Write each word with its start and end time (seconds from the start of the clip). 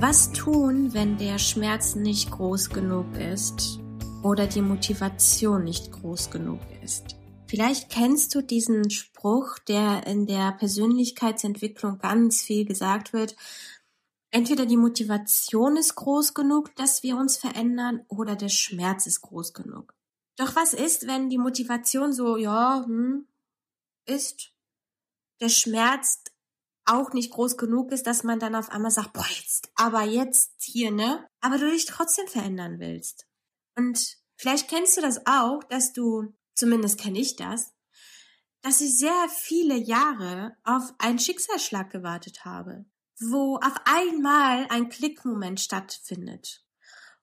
Was 0.00 0.30
tun, 0.30 0.94
wenn 0.94 1.18
der 1.18 1.40
Schmerz 1.40 1.96
nicht 1.96 2.30
groß 2.30 2.70
genug 2.70 3.16
ist 3.16 3.80
oder 4.22 4.46
die 4.46 4.62
Motivation 4.62 5.64
nicht 5.64 5.90
groß 5.90 6.30
genug 6.30 6.60
ist? 6.84 7.16
Vielleicht 7.48 7.90
kennst 7.90 8.32
du 8.32 8.40
diesen 8.40 8.90
Spruch, 8.90 9.58
der 9.58 10.06
in 10.06 10.26
der 10.26 10.52
Persönlichkeitsentwicklung 10.52 11.98
ganz 11.98 12.42
viel 12.42 12.64
gesagt 12.64 13.12
wird. 13.12 13.34
Entweder 14.30 14.66
die 14.66 14.76
Motivation 14.76 15.76
ist 15.76 15.96
groß 15.96 16.32
genug, 16.32 16.76
dass 16.76 17.02
wir 17.02 17.16
uns 17.16 17.36
verändern, 17.36 18.02
oder 18.06 18.36
der 18.36 18.50
Schmerz 18.50 19.04
ist 19.08 19.22
groß 19.22 19.52
genug. 19.52 19.94
Doch 20.36 20.54
was 20.54 20.74
ist, 20.74 21.08
wenn 21.08 21.28
die 21.28 21.38
Motivation 21.38 22.12
so, 22.12 22.36
ja, 22.36 22.84
hm, 22.86 23.26
ist, 24.06 24.52
der 25.40 25.48
Schmerz 25.48 26.22
auch 26.88 27.12
nicht 27.12 27.32
groß 27.32 27.56
genug 27.56 27.92
ist, 27.92 28.06
dass 28.06 28.24
man 28.24 28.38
dann 28.38 28.54
auf 28.54 28.70
einmal 28.70 28.90
sagt, 28.90 29.12
boah, 29.12 29.26
jetzt, 29.28 29.70
aber 29.74 30.02
jetzt 30.02 30.52
hier, 30.62 30.90
ne? 30.90 31.26
Aber 31.40 31.58
du 31.58 31.70
dich 31.70 31.86
trotzdem 31.86 32.26
verändern 32.26 32.80
willst. 32.80 33.26
Und 33.76 34.16
vielleicht 34.36 34.68
kennst 34.68 34.96
du 34.96 35.00
das 35.00 35.26
auch, 35.26 35.62
dass 35.64 35.92
du, 35.92 36.34
zumindest 36.54 36.98
kenne 36.98 37.18
ich 37.18 37.36
das, 37.36 37.72
dass 38.62 38.80
ich 38.80 38.96
sehr 38.96 39.28
viele 39.28 39.76
Jahre 39.76 40.56
auf 40.64 40.92
einen 40.98 41.18
Schicksalsschlag 41.18 41.90
gewartet 41.90 42.44
habe, 42.44 42.84
wo 43.20 43.56
auf 43.56 43.74
einmal 43.84 44.66
ein 44.70 44.88
Klickmoment 44.88 45.60
stattfindet, 45.60 46.64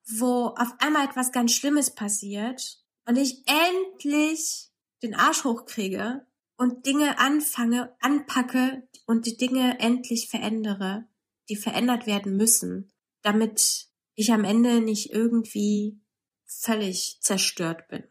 wo 0.08 0.48
auf 0.58 0.74
einmal 0.80 1.06
etwas 1.06 1.32
ganz 1.32 1.52
Schlimmes 1.52 1.94
passiert 1.94 2.80
und 3.06 3.18
ich 3.18 3.44
endlich 3.48 4.70
den 5.04 5.16
Arsch 5.16 5.44
hochkriege 5.44 6.26
und 6.58 6.86
Dinge 6.86 7.20
anfange, 7.20 7.96
anpacke 8.00 8.88
und 9.06 9.26
die 9.26 9.38
Dinge 9.38 9.80
endlich 9.80 10.30
verändere, 10.30 11.08
die 11.50 11.56
verändert 11.56 12.08
werden 12.08 12.38
müssen, 12.38 12.92
damit 13.22 13.88
ich 14.16 14.32
am 14.32 14.44
Ende 14.44 14.82
nicht 14.82 15.12
irgendwie 15.12 16.02
völlig 16.46 17.20
zerstört 17.22 17.88
bin. 17.88 18.04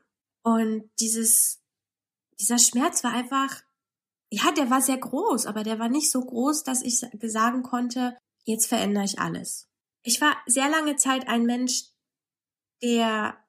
Und 0.42 0.90
dieses, 1.00 1.62
dieser 2.38 2.58
Schmerz 2.58 3.02
war 3.02 3.12
einfach, 3.12 3.62
ja, 4.30 4.52
der 4.52 4.70
war 4.70 4.82
sehr 4.82 4.98
groß, 4.98 5.46
aber 5.46 5.62
der 5.62 5.78
war 5.78 5.88
nicht 5.88 6.10
so 6.10 6.20
groß, 6.20 6.64
dass 6.64 6.82
ich 6.82 6.98
sagen 7.22 7.62
konnte, 7.62 8.18
jetzt 8.44 8.66
verändere 8.66 9.04
ich 9.04 9.18
alles. 9.18 9.70
Ich 10.02 10.20
war 10.20 10.36
sehr 10.46 10.68
lange 10.68 10.96
Zeit 10.96 11.28
ein 11.28 11.46
Mensch, 11.46 11.84
der 12.82 13.42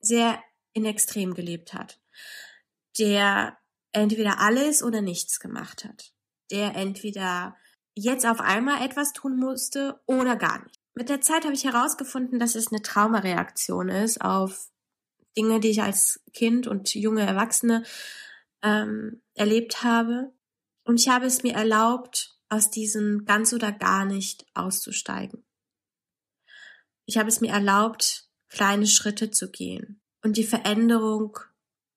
sehr 0.00 0.42
in 0.72 0.86
Extrem 0.86 1.34
gelebt 1.34 1.74
hat, 1.74 2.00
der 2.98 3.58
entweder 3.92 4.40
alles 4.40 4.82
oder 4.82 5.00
nichts 5.00 5.40
gemacht 5.40 5.84
hat, 5.84 6.12
der 6.50 6.74
entweder 6.76 7.56
jetzt 7.94 8.26
auf 8.26 8.40
einmal 8.40 8.84
etwas 8.84 9.12
tun 9.12 9.36
musste 9.36 10.00
oder 10.06 10.36
gar 10.36 10.62
nicht. 10.64 10.80
Mit 10.94 11.08
der 11.08 11.20
Zeit 11.20 11.44
habe 11.44 11.54
ich 11.54 11.64
herausgefunden, 11.64 12.38
dass 12.38 12.54
es 12.54 12.68
eine 12.68 12.82
Traumareaktion 12.82 13.88
ist 13.88 14.20
auf 14.20 14.70
Dinge, 15.36 15.60
die 15.60 15.70
ich 15.70 15.82
als 15.82 16.22
Kind 16.32 16.66
und 16.66 16.94
junge 16.94 17.22
Erwachsene 17.22 17.84
ähm, 18.62 19.22
erlebt 19.34 19.82
habe. 19.82 20.32
Und 20.84 21.00
ich 21.00 21.08
habe 21.08 21.26
es 21.26 21.42
mir 21.42 21.54
erlaubt, 21.54 22.38
aus 22.48 22.70
diesem 22.70 23.24
ganz 23.24 23.54
oder 23.54 23.72
gar 23.72 24.04
nicht 24.04 24.44
auszusteigen. 24.52 25.42
Ich 27.06 27.16
habe 27.16 27.28
es 27.28 27.40
mir 27.40 27.50
erlaubt, 27.50 28.28
kleine 28.48 28.86
Schritte 28.86 29.30
zu 29.30 29.50
gehen 29.50 30.02
und 30.22 30.36
die 30.36 30.44
Veränderung 30.44 31.38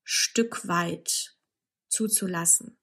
Stück 0.03 0.67
weit 0.67 1.34
zuzulassen. 1.95 2.77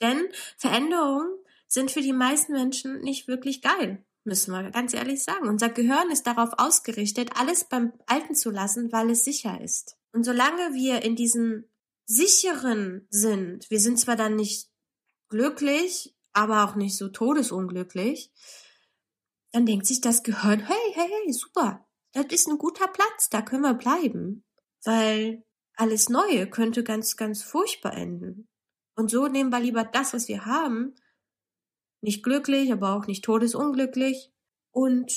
Denn 0.00 0.28
Veränderungen 0.56 1.28
sind 1.66 1.90
für 1.90 2.00
die 2.00 2.12
meisten 2.12 2.52
Menschen 2.52 3.00
nicht 3.00 3.28
wirklich 3.28 3.62
geil, 3.62 4.04
müssen 4.24 4.52
wir 4.52 4.70
ganz 4.70 4.94
ehrlich 4.94 5.22
sagen. 5.22 5.48
Unser 5.48 5.68
Gehirn 5.68 6.10
ist 6.10 6.26
darauf 6.26 6.50
ausgerichtet, 6.58 7.30
alles 7.36 7.64
beim 7.64 7.92
Alten 8.06 8.34
zu 8.34 8.50
lassen, 8.50 8.92
weil 8.92 9.10
es 9.10 9.24
sicher 9.24 9.60
ist. 9.60 9.96
Und 10.12 10.24
solange 10.24 10.74
wir 10.74 11.02
in 11.02 11.16
diesem 11.16 11.64
sicheren 12.06 13.06
sind, 13.10 13.70
wir 13.70 13.80
sind 13.80 13.98
zwar 13.98 14.16
dann 14.16 14.36
nicht 14.36 14.68
glücklich, 15.28 16.16
aber 16.32 16.64
auch 16.64 16.74
nicht 16.74 16.96
so 16.96 17.08
todesunglücklich, 17.08 18.32
dann 19.52 19.66
denkt 19.66 19.86
sich 19.86 20.00
das 20.00 20.22
Gehirn, 20.22 20.60
hey, 20.60 20.92
hey, 20.94 21.08
hey, 21.08 21.32
super, 21.32 21.86
das 22.12 22.26
ist 22.30 22.48
ein 22.48 22.58
guter 22.58 22.88
Platz, 22.88 23.28
da 23.30 23.42
können 23.42 23.62
wir 23.62 23.74
bleiben. 23.74 24.44
Weil 24.84 25.44
alles 25.76 26.08
Neue 26.08 26.48
könnte 26.48 26.84
ganz, 26.84 27.16
ganz 27.16 27.42
furchtbar 27.42 27.94
enden. 27.94 28.49
Und 29.00 29.10
so 29.10 29.28
nehmen 29.28 29.48
wir 29.48 29.60
lieber 29.60 29.82
das, 29.82 30.12
was 30.12 30.28
wir 30.28 30.44
haben, 30.44 30.94
nicht 32.02 32.22
glücklich, 32.22 32.70
aber 32.70 32.94
auch 32.94 33.06
nicht 33.06 33.24
todesunglücklich 33.24 34.30
und 34.72 35.10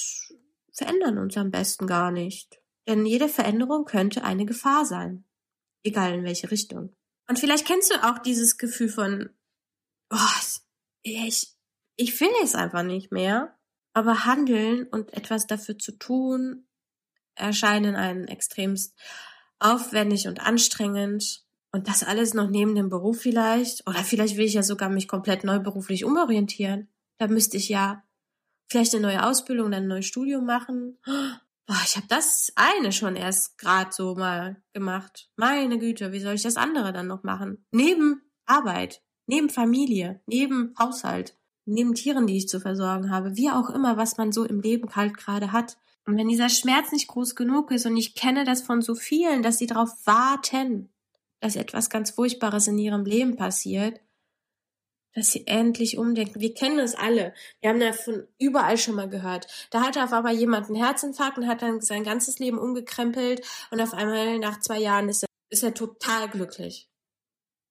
verändern 0.71 1.17
uns 1.17 1.35
am 1.35 1.51
besten 1.51 1.85
gar 1.85 2.09
nicht. 2.09 2.61
Denn 2.87 3.05
jede 3.05 3.27
Veränderung 3.27 3.83
könnte 3.83 4.23
eine 4.23 4.45
Gefahr 4.45 4.85
sein. 4.85 5.25
Egal 5.83 6.13
in 6.13 6.23
welche 6.23 6.49
Richtung. 6.49 6.95
Und 7.27 7.39
vielleicht 7.39 7.67
kennst 7.67 7.91
du 7.91 8.01
auch 8.05 8.19
dieses 8.19 8.57
Gefühl 8.57 8.87
von, 8.87 9.29
oh, 10.09 10.17
ich, 11.01 11.53
ich 11.97 12.21
will 12.21 12.31
es 12.41 12.55
einfach 12.55 12.83
nicht 12.83 13.11
mehr. 13.11 13.53
Aber 13.91 14.23
handeln 14.23 14.87
und 14.87 15.11
etwas 15.11 15.45
dafür 15.45 15.77
zu 15.77 15.91
tun, 15.97 16.69
erscheinen 17.35 17.97
einen 17.97 18.29
extremst 18.29 18.97
aufwendig 19.59 20.29
und 20.29 20.39
anstrengend. 20.39 21.43
Und 21.73 21.87
das 21.87 22.03
alles 22.03 22.35
noch 22.35 22.49
neben 22.49 22.75
dem 22.75 22.89
Beruf 22.89 23.21
vielleicht. 23.21 23.85
Oder 23.87 24.03
vielleicht 24.03 24.37
will 24.37 24.45
ich 24.45 24.53
ja 24.53 24.63
sogar 24.63 24.89
mich 24.89 25.07
komplett 25.07 25.43
neu 25.43 25.59
beruflich 25.59 26.05
umorientieren. 26.05 26.87
Da 27.17 27.27
müsste 27.27 27.57
ich 27.57 27.67
ja 27.67 28.03
vielleicht 28.69 28.93
eine 28.93 29.01
neue 29.01 29.25
Ausbildung, 29.25 29.71
dann 29.71 29.83
ein 29.83 29.89
neues 29.89 30.05
Studium 30.05 30.45
machen. 30.45 30.99
Boah, 31.65 31.81
ich 31.85 31.95
habe 31.95 32.07
das 32.09 32.51
eine 32.55 32.91
schon 32.91 33.15
erst 33.15 33.57
gerade 33.57 33.91
so 33.91 34.15
mal 34.15 34.61
gemacht. 34.73 35.31
Meine 35.35 35.79
Güte, 35.79 36.11
wie 36.11 36.19
soll 36.19 36.35
ich 36.35 36.43
das 36.43 36.57
andere 36.57 36.93
dann 36.93 37.07
noch 37.07 37.23
machen? 37.23 37.65
Neben 37.71 38.21
Arbeit, 38.45 39.01
neben 39.25 39.49
Familie, 39.49 40.21
neben 40.27 40.75
Haushalt, 40.77 41.37
neben 41.65 41.95
Tieren, 41.95 42.27
die 42.27 42.37
ich 42.37 42.49
zu 42.49 42.59
versorgen 42.59 43.09
habe, 43.09 43.35
wie 43.35 43.49
auch 43.49 43.69
immer, 43.69 43.97
was 43.97 44.17
man 44.17 44.31
so 44.31 44.43
im 44.43 44.59
Leben 44.59 44.95
halt 44.95 45.17
gerade 45.17 45.51
hat. 45.51 45.77
Und 46.05 46.17
wenn 46.17 46.27
dieser 46.27 46.49
Schmerz 46.49 46.91
nicht 46.91 47.07
groß 47.07 47.35
genug 47.35 47.71
ist 47.71 47.85
und 47.85 47.95
ich 47.95 48.13
kenne 48.13 48.43
das 48.43 48.61
von 48.61 48.81
so 48.81 48.93
vielen, 48.93 49.41
dass 49.41 49.57
sie 49.57 49.67
darauf 49.67 49.89
warten, 50.05 50.89
dass 51.43 51.57
etwas 51.57 51.89
ganz 51.89 52.11
Furchtbares 52.11 52.67
in 52.67 52.77
ihrem 52.77 53.03
Leben 53.03 53.35
passiert, 53.35 53.99
dass 55.13 55.33
sie 55.33 55.45
endlich 55.45 55.97
umdenken. 55.97 56.39
Wir 56.39 56.53
kennen 56.53 56.79
es 56.79 56.95
alle. 56.95 57.33
Wir 57.59 57.69
haben 57.69 57.81
davon 57.81 58.25
überall 58.39 58.77
schon 58.77 58.95
mal 58.95 59.09
gehört. 59.09 59.67
Da 59.69 59.81
hatte 59.81 60.01
auf 60.05 60.13
einmal 60.13 60.33
jemand 60.33 60.67
einen 60.67 60.81
Herzinfarkt 60.81 61.37
und 61.37 61.47
hat 61.47 61.61
dann 61.61 61.81
sein 61.81 62.05
ganzes 62.05 62.39
Leben 62.39 62.57
umgekrempelt 62.57 63.45
und 63.71 63.81
auf 63.81 63.93
einmal 63.93 64.39
nach 64.39 64.61
zwei 64.61 64.79
Jahren 64.79 65.09
ist 65.09 65.23
er, 65.23 65.27
ist 65.49 65.63
er 65.63 65.73
total 65.73 66.29
glücklich. 66.29 66.89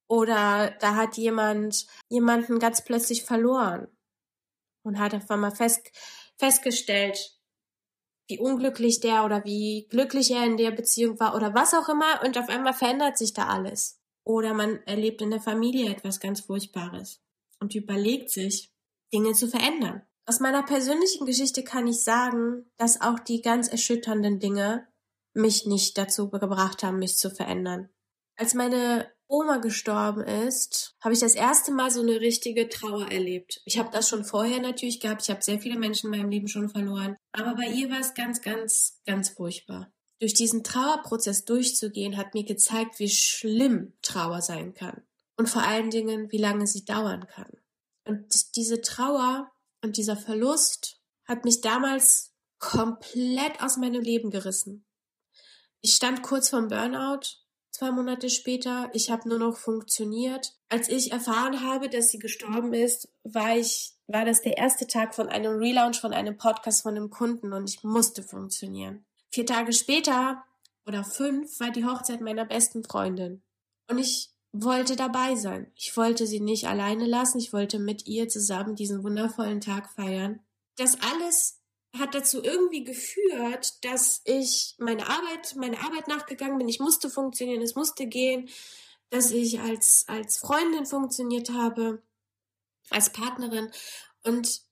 Oder 0.07 0.77
da 0.79 0.95
hat 0.95 1.17
jemand 1.17 1.87
jemanden 2.11 2.59
ganz 2.59 2.85
plötzlich 2.85 3.25
verloren 3.25 3.89
und 4.85 4.99
hat 4.99 5.15
auf 5.15 5.31
einmal 5.31 5.57
fest, 5.57 5.91
festgestellt, 6.37 7.39
wie 8.33 8.39
unglücklich 8.39 9.01
der 9.01 9.27
oder 9.27 9.45
wie 9.45 9.87
glücklich 9.91 10.31
er 10.31 10.47
in 10.47 10.57
der 10.57 10.71
Beziehung 10.71 11.21
war 11.21 11.37
oder 11.37 11.53
was 11.55 11.75
auch 11.75 11.89
immer 11.91 12.23
und 12.25 12.39
auf 12.39 12.49
einmal 12.49 12.73
verändert 12.73 13.19
sich 13.19 13.35
da 13.35 13.49
alles. 13.49 14.01
Oder 14.25 14.55
man 14.55 14.83
erlebt 14.87 15.21
in 15.21 15.31
der 15.31 15.41
Familie 15.41 15.91
etwas 15.91 16.19
ganz 16.19 16.41
Furchtbares 16.41 17.21
und 17.61 17.75
überlegt 17.75 18.31
sich, 18.31 18.73
Dinge 19.13 19.35
zu 19.35 19.49
verändern. 19.49 20.01
Aus 20.25 20.41
meiner 20.41 20.63
persönlichen 20.63 21.27
Geschichte 21.27 21.63
kann 21.63 21.87
ich 21.87 22.03
sagen, 22.03 22.65
dass 22.79 23.03
auch 23.03 23.19
die 23.19 23.43
ganz 23.43 23.69
erschütternden 23.69 24.39
Dinge 24.39 24.89
mich 25.35 25.67
nicht 25.67 25.99
dazu 25.99 26.31
gebracht 26.31 26.83
haben, 26.83 26.99
mich 26.99 27.19
zu 27.19 27.29
verändern. 27.29 27.91
Als 28.43 28.55
meine 28.55 29.09
Oma 29.29 29.59
gestorben 29.59 30.25
ist, 30.25 30.97
habe 31.01 31.15
ich 31.15 31.21
das 31.21 31.37
erste 31.37 31.71
Mal 31.71 31.93
so 31.93 32.01
eine 32.01 32.21
richtige 32.21 32.69
Trauer 32.69 33.09
erlebt. 33.09 33.63
Ich 33.67 33.79
habe 33.79 33.91
das 33.93 34.09
schon 34.09 34.25
vorher 34.25 34.61
natürlich 34.61 34.99
gehabt. 34.99 35.23
Ich 35.23 35.31
habe 35.31 35.45
sehr 35.45 35.61
viele 35.61 35.79
Menschen 35.79 36.13
in 36.13 36.19
meinem 36.19 36.29
Leben 36.29 36.49
schon 36.49 36.69
verloren. 36.69 37.15
Aber 37.31 37.55
bei 37.55 37.69
ihr 37.69 37.89
war 37.89 38.01
es 38.01 38.15
ganz, 38.15 38.43
ganz, 38.43 39.01
ganz 39.07 39.29
furchtbar. 39.29 39.93
Durch 40.19 40.35
diesen 40.35 40.65
Trauerprozess 40.65 41.45
durchzugehen, 41.45 42.17
hat 42.17 42.35
mir 42.35 42.43
gezeigt, 42.43 42.99
wie 42.99 43.11
schlimm 43.11 43.93
Trauer 44.03 44.43
sein 44.43 44.75
kann. 44.75 45.03
Und 45.37 45.49
vor 45.49 45.63
allen 45.63 45.91
Dingen, 45.91 46.33
wie 46.33 46.39
lange 46.39 46.67
sie 46.67 46.85
dauern 46.85 47.29
kann. 47.29 47.53
Und 48.05 48.57
diese 48.57 48.81
Trauer 48.81 49.53
und 49.85 49.97
dieser 49.99 50.17
Verlust 50.17 51.01
hat 51.27 51.45
mich 51.45 51.61
damals 51.61 52.33
komplett 52.59 53.63
aus 53.63 53.77
meinem 53.77 54.03
Leben 54.03 54.31
gerissen. 54.33 54.85
Ich 55.81 55.95
stand 55.95 56.25
kurz 56.25 56.49
vorm 56.49 56.67
Burnout 56.67 57.42
zwei 57.73 57.91
Monate 57.91 58.31
später. 58.31 58.91
Ich 58.93 59.11
habe 59.11 59.29
nur 59.29 59.39
noch 59.39 59.57
funktioniert. 59.57 60.55
Als 60.69 60.89
ich 60.89 61.11
erfahren 61.11 61.67
habe, 61.67 61.89
dass 61.89 62.11
sie 62.11 62.19
gestorben 62.19 62.73
ist, 62.73 63.09
war 63.25 63.57
ich, 63.57 63.95
war 64.07 64.25
das 64.25 64.43
der 64.43 64.59
erste 64.59 64.87
Tag 64.87 65.15
von 65.15 65.29
einem 65.29 65.59
Relaunch 65.59 66.01
von 66.01 66.13
einem 66.13 66.37
Podcast 66.37 66.83
von 66.83 66.97
einem 66.97 67.11
Kunden 67.11 67.53
und 67.53 67.69
ich 67.69 67.83
musste 67.83 68.23
funktionieren. 68.23 69.05
Vier 69.33 69.47
Tage 69.47 69.73
später 69.73 70.45
oder 70.87 71.05
fünf 71.05 71.59
war 71.59 71.71
die 71.71 71.85
Hochzeit 71.85 72.21
meiner 72.21 72.45
besten 72.45 72.85
Freundin. 72.85 73.43
Und 73.89 73.99
ich 73.99 74.31
wollte 74.53 74.97
dabei 74.97 75.35
sein. 75.35 75.73
Ich 75.75 75.97
wollte 75.97 76.27
sie 76.27 76.41
nicht 76.41 76.67
alleine 76.67 77.07
lassen. 77.07 77.39
Ich 77.39 77.53
wollte 77.53 77.79
mit 77.79 78.07
ihr 78.07 78.29
zusammen 78.29 78.77
diesen 78.77 79.03
wundervollen 79.03 79.61
Tag 79.61 79.91
feiern. 79.91 80.41
Das 80.77 80.99
alles 81.01 81.62
hat 81.99 82.15
dazu 82.15 82.43
irgendwie 82.43 82.85
geführt, 82.85 83.85
dass 83.85 84.23
ich 84.25 84.75
meine 84.79 85.07
Arbeit, 85.09 85.55
meine 85.57 85.79
Arbeit 85.79 86.09
nachgegangen 86.09 86.59
bin. 86.59 86.69
Ich 86.69 86.81
musste 86.81 87.11
funktionieren, 87.11 87.61
es 87.61 87.75
musste 87.75 88.07
gehen, 88.07 88.49
dass 89.11 89.31
ich 89.31 89.61
als, 89.61 90.05
als 90.09 90.39
Freundin 90.39 90.87
funktioniert 90.87 91.51
habe, 91.51 92.03
als 92.89 93.13
Partnerin 93.13 93.71
und 94.25 94.63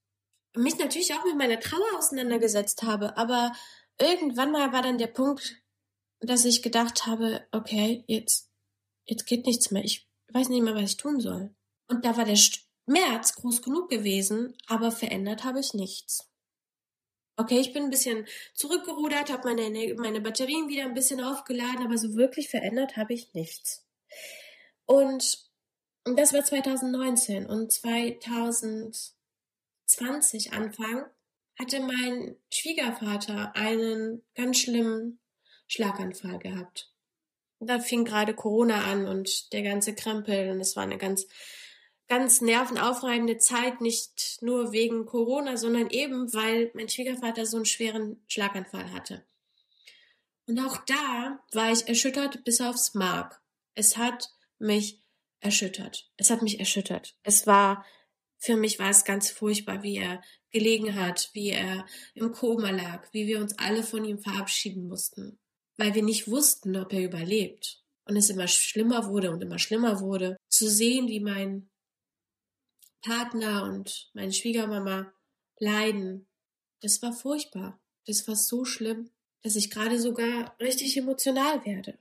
mich 0.57 0.79
natürlich 0.79 1.13
auch 1.15 1.25
mit 1.25 1.37
meiner 1.37 1.61
Trauer 1.61 1.99
auseinandergesetzt 1.99 2.83
habe. 2.83 3.17
Aber 3.19 3.53
irgendwann 3.99 4.51
mal 4.51 4.73
war 4.73 4.83
dann 4.83 4.99
der 4.99 5.09
Punkt, 5.09 5.57
dass 6.21 6.45
ich 6.45 6.63
gedacht 6.63 7.07
habe, 7.07 7.47
okay, 7.53 8.05
jetzt, 8.07 8.49
jetzt 9.05 9.27
geht 9.27 9.47
nichts 9.47 9.71
mehr. 9.71 9.85
Ich 9.85 10.09
weiß 10.33 10.49
nicht 10.49 10.63
mehr, 10.63 10.75
was 10.75 10.91
ich 10.91 10.97
tun 10.97 11.21
soll. 11.21 11.55
Und 11.87 12.05
da 12.05 12.17
war 12.17 12.25
der 12.25 12.37
Schmerz 12.37 13.35
groß 13.35 13.63
genug 13.63 13.91
gewesen, 13.91 14.57
aber 14.67 14.91
verändert 14.91 15.45
habe 15.45 15.61
ich 15.61 15.75
nichts. 15.75 16.30
Okay, 17.41 17.59
ich 17.59 17.73
bin 17.73 17.85
ein 17.85 17.91
bisschen 17.91 18.27
zurückgerudert, 18.53 19.33
habe 19.33 19.55
meine, 19.55 19.95
meine 19.95 20.21
Batterien 20.21 20.69
wieder 20.69 20.85
ein 20.85 20.93
bisschen 20.93 21.23
aufgeladen, 21.23 21.83
aber 21.83 21.97
so 21.97 22.15
wirklich 22.15 22.51
verändert 22.51 22.99
habe 22.99 23.15
ich 23.15 23.33
nichts. 23.33 23.89
Und 24.85 25.49
das 26.05 26.35
war 26.35 26.45
2019 26.45 27.47
und 27.47 27.73
2020 27.73 30.53
Anfang 30.53 31.07
hatte 31.59 31.81
mein 31.81 32.37
Schwiegervater 32.53 33.57
einen 33.57 34.23
ganz 34.35 34.59
schlimmen 34.59 35.19
Schlaganfall 35.67 36.41
gehabt. 36.41 36.93
Da 37.59 37.81
fing 37.81 38.05
gerade 38.05 38.35
Corona 38.35 38.85
an 38.85 39.09
und 39.09 39.55
der 39.55 39.63
ganze 39.63 39.95
Krempel 39.95 40.51
und 40.51 40.61
es 40.61 40.77
war 40.77 40.83
eine 40.83 40.99
ganz 40.99 41.27
ganz 42.11 42.41
nervenaufreibende 42.41 43.39
Zeit, 43.39 43.81
nicht 43.81 44.39
nur 44.41 44.73
wegen 44.73 45.07
Corona, 45.07 45.57
sondern 45.57 45.89
eben, 45.91 46.35
weil 46.35 46.73
mein 46.75 46.89
Schwiegervater 46.89 47.47
so 47.47 47.57
einen 47.57 47.67
schweren 47.67 48.21
Schlaganfall 48.27 48.93
hatte. 48.93 49.25
Und 50.47 50.59
auch 50.59 50.79
da 50.87 51.39
war 51.53 51.71
ich 51.71 51.87
erschüttert 51.87 52.43
bis 52.43 52.61
aufs 52.61 52.95
Mark. 52.95 53.41
Es 53.75 53.97
hat 53.97 54.29
mich 54.59 55.01
erschüttert. 55.39 56.11
Es 56.17 56.31
hat 56.31 56.43
mich 56.43 56.59
erschüttert. 56.59 57.17
Es 57.23 57.47
war, 57.47 57.87
für 58.39 58.57
mich 58.57 58.81
war 58.81 58.91
es 58.91 59.05
ganz 59.05 59.31
furchtbar, 59.31 59.85
wie 59.85 59.99
er 59.99 60.21
gelegen 60.51 60.97
hat, 60.97 61.31
wie 61.33 61.51
er 61.51 61.87
im 62.15 62.33
Koma 62.33 62.71
lag, 62.71 63.07
wie 63.13 63.29
wir 63.29 63.39
uns 63.39 63.57
alle 63.57 63.85
von 63.85 64.05
ihm 64.05 64.19
verabschieden 64.19 64.89
mussten, 64.89 65.39
weil 65.77 65.95
wir 65.95 66.03
nicht 66.03 66.27
wussten, 66.27 66.77
ob 66.77 66.93
er 66.93 67.05
überlebt. 67.05 67.85
Und 68.05 68.17
es 68.17 68.31
immer 68.31 68.49
schlimmer 68.49 69.07
wurde 69.07 69.31
und 69.31 69.41
immer 69.41 69.61
schlimmer 69.61 70.01
wurde, 70.01 70.37
zu 70.49 70.69
sehen, 70.69 71.07
wie 71.07 71.21
mein 71.21 71.70
Partner 73.03 73.65
und 73.65 74.11
meine 74.15 74.33
Schwiegermama 74.33 75.13
leiden. 75.59 76.27
Das 76.81 77.03
war 77.03 77.13
furchtbar. 77.13 77.81
Das 78.07 78.27
war 78.27 78.37
so 78.37 78.65
schlimm, 78.65 79.11
dass 79.43 79.57
ich 79.57 79.71
gerade 79.71 80.01
sogar 80.01 80.57
richtig 80.61 80.97
emotional 80.97 81.65
werde. 81.65 81.99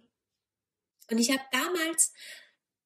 Und 1.10 1.18
ich 1.18 1.32
habe 1.32 1.42
damals 1.52 2.14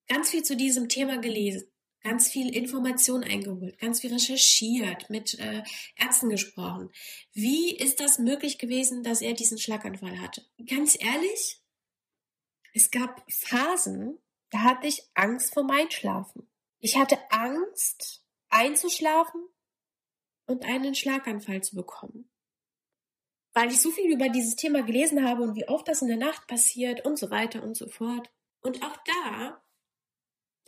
ganz 0.07 0.29
viel 0.29 0.43
zu 0.43 0.55
diesem 0.55 0.89
Thema 0.89 1.17
gelesen, 1.17 1.67
ganz 2.01 2.29
viel 2.29 2.55
Information 2.55 3.23
eingeholt, 3.23 3.77
ganz 3.79 4.01
viel 4.01 4.13
recherchiert, 4.13 5.09
mit 5.09 5.39
äh, 5.39 5.63
Ärzten 5.95 6.29
gesprochen. 6.29 6.89
Wie 7.33 7.75
ist 7.75 7.99
das 7.99 8.19
möglich 8.19 8.57
gewesen, 8.57 9.03
dass 9.03 9.21
er 9.21 9.33
diesen 9.33 9.57
Schlaganfall 9.57 10.19
hatte? 10.19 10.45
Ganz 10.67 10.97
ehrlich, 10.99 11.61
es 12.73 12.91
gab 12.91 13.23
Phasen, 13.31 14.17
da 14.49 14.61
hatte 14.61 14.87
ich 14.87 15.03
Angst 15.13 15.53
vor 15.53 15.69
Einschlafen. 15.69 16.47
Ich 16.83 16.97
hatte 16.97 17.17
Angst, 17.31 18.25
einzuschlafen 18.49 19.41
und 20.47 20.65
einen 20.65 20.95
Schlaganfall 20.95 21.63
zu 21.63 21.77
bekommen. 21.77 22.29
Weil 23.53 23.69
ich 23.69 23.79
so 23.79 23.89
viel 23.89 24.11
über 24.11 24.27
dieses 24.27 24.57
Thema 24.57 24.83
gelesen 24.83 25.25
habe 25.25 25.43
und 25.43 25.55
wie 25.55 25.65
oft 25.69 25.87
das 25.87 26.01
in 26.01 26.09
der 26.09 26.17
Nacht 26.17 26.45
passiert 26.45 27.05
und 27.05 27.17
so 27.17 27.31
weiter 27.31 27.63
und 27.63 27.77
so 27.77 27.87
fort. 27.87 28.29
Und 28.59 28.83
auch 28.83 28.97
da 29.05 29.63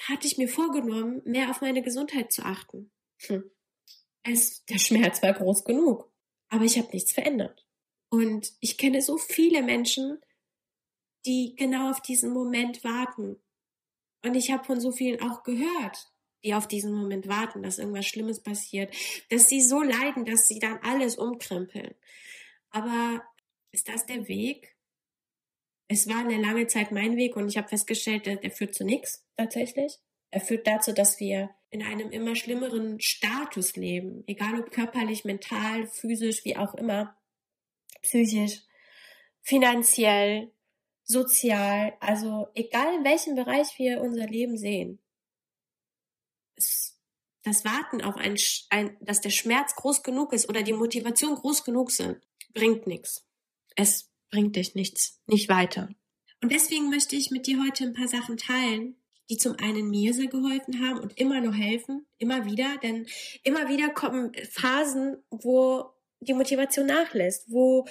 hatte 0.03 0.25
ich 0.25 0.37
mir 0.37 0.47
vorgenommen, 0.47 1.21
mehr 1.25 1.49
auf 1.49 1.59
meine 1.59 1.81
Gesundheit 1.81 2.31
zu 2.31 2.43
achten. 2.43 2.91
Hm. 3.23 3.51
Es, 4.23 4.63
der 4.67 4.79
Schmerz 4.79 5.21
war 5.21 5.33
groß 5.33 5.65
genug, 5.65 6.09
aber 6.47 6.63
ich 6.63 6.77
habe 6.77 6.91
nichts 6.93 7.11
verändert. 7.11 7.67
Und 8.07 8.53
ich 8.61 8.77
kenne 8.77 9.01
so 9.01 9.17
viele 9.17 9.61
Menschen, 9.63 10.21
die 11.25 11.57
genau 11.57 11.89
auf 11.89 11.99
diesen 11.99 12.31
Moment 12.31 12.85
warten 12.85 13.41
und 14.25 14.35
ich 14.35 14.51
habe 14.51 14.63
von 14.63 14.79
so 14.79 14.91
vielen 14.91 15.21
auch 15.21 15.43
gehört, 15.43 16.11
die 16.43 16.53
auf 16.53 16.67
diesen 16.67 16.93
Moment 16.93 17.27
warten, 17.27 17.63
dass 17.63 17.79
irgendwas 17.79 18.05
Schlimmes 18.05 18.41
passiert, 18.41 18.93
dass 19.29 19.47
sie 19.47 19.61
so 19.61 19.81
leiden, 19.81 20.25
dass 20.25 20.47
sie 20.47 20.59
dann 20.59 20.79
alles 20.83 21.15
umkrempeln. 21.15 21.95
Aber 22.69 23.23
ist 23.71 23.87
das 23.87 24.05
der 24.05 24.27
Weg? 24.27 24.75
Es 25.87 26.07
war 26.07 26.19
eine 26.19 26.41
lange 26.41 26.67
Zeit 26.67 26.91
mein 26.91 27.17
Weg 27.17 27.35
und 27.35 27.47
ich 27.47 27.57
habe 27.57 27.67
festgestellt, 27.67 28.25
der, 28.25 28.37
der 28.37 28.51
führt 28.51 28.73
zu 28.73 28.83
nichts 28.83 29.23
tatsächlich. 29.37 29.99
Er 30.31 30.41
führt 30.41 30.65
dazu, 30.65 30.91
dass 30.91 31.19
wir 31.19 31.51
in 31.69 31.83
einem 31.83 32.09
immer 32.09 32.35
schlimmeren 32.35 32.99
Status 32.99 33.75
leben, 33.75 34.23
egal 34.27 34.59
ob 34.59 34.71
körperlich, 34.71 35.25
mental, 35.25 35.87
physisch, 35.87 36.43
wie 36.45 36.57
auch 36.57 36.73
immer, 36.73 37.15
psychisch, 38.01 38.61
finanziell, 39.41 40.51
sozial, 41.05 41.93
also 41.99 42.47
egal 42.55 42.95
in 42.95 43.03
welchem 43.03 43.35
Bereich 43.35 43.77
wir 43.77 44.01
unser 44.01 44.25
Leben 44.25 44.57
sehen. 44.57 44.99
Das 47.43 47.63
Warten 47.63 48.01
auf 48.01 48.15
ein, 48.15 48.35
ein, 48.71 48.97
dass 49.01 49.21
der 49.21 49.29
Schmerz 49.29 49.75
groß 49.75 50.01
genug 50.01 50.33
ist 50.33 50.49
oder 50.49 50.63
die 50.63 50.73
Motivation 50.73 51.35
groß 51.35 51.63
genug 51.63 51.91
sind, 51.91 52.19
bringt 52.53 52.87
nichts. 52.87 53.27
Es 53.75 54.11
bringt 54.31 54.55
dich 54.55 54.73
nichts, 54.73 55.21
nicht 55.27 55.47
weiter. 55.47 55.89
Und 56.41 56.51
deswegen 56.51 56.89
möchte 56.89 57.15
ich 57.15 57.29
mit 57.29 57.45
dir 57.45 57.63
heute 57.63 57.83
ein 57.83 57.93
paar 57.93 58.07
Sachen 58.07 58.37
teilen, 58.37 58.95
die 59.29 59.37
zum 59.37 59.55
einen 59.59 59.89
mir 59.89 60.13
sehr 60.13 60.27
geholfen 60.27 60.87
haben 60.87 60.99
und 60.99 61.17
immer 61.19 61.41
noch 61.41 61.55
helfen, 61.55 62.05
immer 62.17 62.45
wieder, 62.45 62.77
denn 62.81 63.07
immer 63.43 63.69
wieder 63.69 63.89
kommen 63.89 64.31
Phasen, 64.49 65.17
wo 65.29 65.91
die 66.19 66.33
Motivation 66.33 66.87
nachlässt, 66.87 67.51
wo 67.51 67.85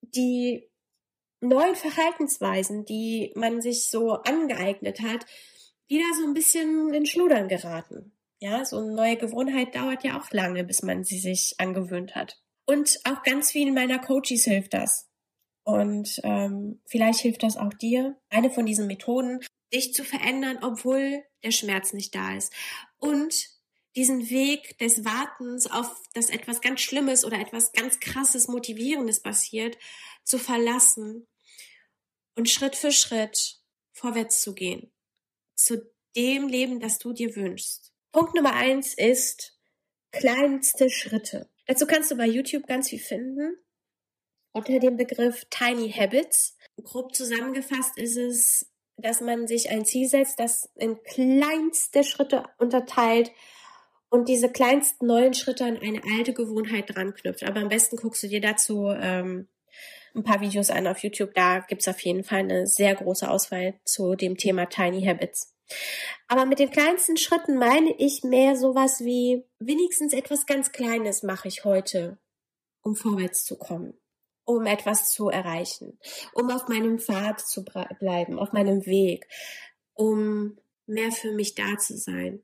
die 0.00 0.69
neuen 1.40 1.74
Verhaltensweisen, 1.74 2.84
die 2.84 3.32
man 3.34 3.60
sich 3.60 3.88
so 3.88 4.12
angeeignet 4.12 5.00
hat, 5.00 5.26
wieder 5.88 6.04
so 6.18 6.26
ein 6.26 6.34
bisschen 6.34 6.94
in 6.94 7.06
Schludern 7.06 7.48
geraten. 7.48 8.12
Ja, 8.38 8.64
so 8.64 8.78
eine 8.78 8.92
neue 8.92 9.16
Gewohnheit 9.16 9.74
dauert 9.74 10.04
ja 10.04 10.18
auch 10.18 10.30
lange, 10.30 10.64
bis 10.64 10.82
man 10.82 11.04
sie 11.04 11.18
sich 11.18 11.54
angewöhnt 11.58 12.14
hat. 12.14 12.40
Und 12.66 13.00
auch 13.04 13.22
ganz 13.22 13.50
vielen 13.50 13.74
meiner 13.74 13.98
Coaches 13.98 14.44
hilft 14.44 14.72
das. 14.74 15.08
Und 15.64 16.20
ähm, 16.24 16.80
vielleicht 16.86 17.20
hilft 17.20 17.42
das 17.42 17.56
auch 17.56 17.74
dir, 17.74 18.16
eine 18.30 18.50
von 18.50 18.64
diesen 18.64 18.86
Methoden, 18.86 19.40
dich 19.74 19.92
zu 19.92 20.04
verändern, 20.04 20.58
obwohl 20.62 21.22
der 21.44 21.50
Schmerz 21.50 21.92
nicht 21.92 22.14
da 22.14 22.36
ist. 22.36 22.52
Und 22.98 23.48
diesen 23.96 24.30
Weg 24.30 24.78
des 24.78 25.04
Wartens 25.04 25.70
auf, 25.70 25.92
dass 26.14 26.30
etwas 26.30 26.60
ganz 26.60 26.80
Schlimmes 26.80 27.24
oder 27.24 27.40
etwas 27.40 27.72
ganz 27.72 27.98
Krasses, 28.00 28.48
Motivierendes 28.48 29.20
passiert, 29.20 29.76
zu 30.24 30.38
verlassen 30.38 31.26
und 32.34 32.48
Schritt 32.48 32.76
für 32.76 32.92
Schritt 32.92 33.60
vorwärts 33.92 34.42
zu 34.42 34.54
gehen. 34.54 34.92
Zu 35.54 35.90
dem 36.16 36.48
Leben, 36.48 36.80
das 36.80 36.98
du 36.98 37.12
dir 37.12 37.36
wünschst. 37.36 37.92
Punkt 38.12 38.34
Nummer 38.34 38.54
eins 38.54 38.94
ist 38.94 39.58
kleinste 40.10 40.90
Schritte. 40.90 41.48
Dazu 41.66 41.86
kannst 41.86 42.10
du 42.10 42.16
bei 42.16 42.26
YouTube 42.26 42.66
ganz 42.66 42.88
viel 42.88 42.98
finden. 42.98 43.56
Unter 44.52 44.80
dem 44.80 44.96
Begriff 44.96 45.46
Tiny 45.50 45.92
Habits. 45.92 46.56
Grob 46.82 47.14
zusammengefasst 47.14 47.96
ist 47.98 48.16
es, 48.16 48.72
dass 48.96 49.20
man 49.20 49.46
sich 49.46 49.70
ein 49.70 49.84
Ziel 49.84 50.08
setzt, 50.08 50.40
das 50.40 50.68
in 50.74 51.00
kleinste 51.04 52.02
Schritte 52.02 52.44
unterteilt 52.58 53.30
und 54.08 54.28
diese 54.28 54.50
kleinsten 54.50 55.06
neuen 55.06 55.34
Schritte 55.34 55.64
an 55.64 55.78
eine 55.78 56.02
alte 56.16 56.34
Gewohnheit 56.34 56.94
dran 56.94 57.14
knüpft. 57.14 57.44
Aber 57.44 57.60
am 57.60 57.68
besten 57.68 57.96
guckst 57.96 58.22
du 58.24 58.28
dir 58.28 58.40
dazu 58.40 58.88
ähm, 58.88 59.48
ein 60.14 60.22
paar 60.22 60.40
Videos 60.40 60.70
an 60.70 60.86
auf 60.86 60.98
YouTube. 60.98 61.34
Da 61.34 61.60
gibt's 61.60 61.88
auf 61.88 62.00
jeden 62.00 62.24
Fall 62.24 62.40
eine 62.40 62.66
sehr 62.66 62.94
große 62.94 63.28
Auswahl 63.28 63.74
zu 63.84 64.14
dem 64.14 64.36
Thema 64.36 64.66
Tiny 64.66 65.04
Habits. 65.04 65.54
Aber 66.28 66.46
mit 66.46 66.58
den 66.58 66.70
kleinsten 66.70 67.16
Schritten 67.16 67.56
meine 67.56 67.94
ich 67.98 68.22
mehr 68.24 68.56
sowas 68.56 69.00
wie 69.04 69.44
wenigstens 69.58 70.12
etwas 70.12 70.46
ganz 70.46 70.72
Kleines 70.72 71.22
mache 71.22 71.48
ich 71.48 71.64
heute, 71.64 72.18
um 72.82 72.96
vorwärts 72.96 73.44
zu 73.44 73.56
kommen, 73.56 73.94
um 74.44 74.66
etwas 74.66 75.12
zu 75.12 75.28
erreichen, 75.28 75.98
um 76.34 76.50
auf 76.50 76.68
meinem 76.68 76.98
Pfad 76.98 77.40
zu 77.40 77.64
bleiben, 77.64 78.38
auf 78.38 78.52
meinem 78.52 78.86
Weg, 78.86 79.28
um 79.94 80.58
mehr 80.86 81.12
für 81.12 81.32
mich 81.32 81.54
da 81.54 81.76
zu 81.78 81.96
sein. 81.96 82.42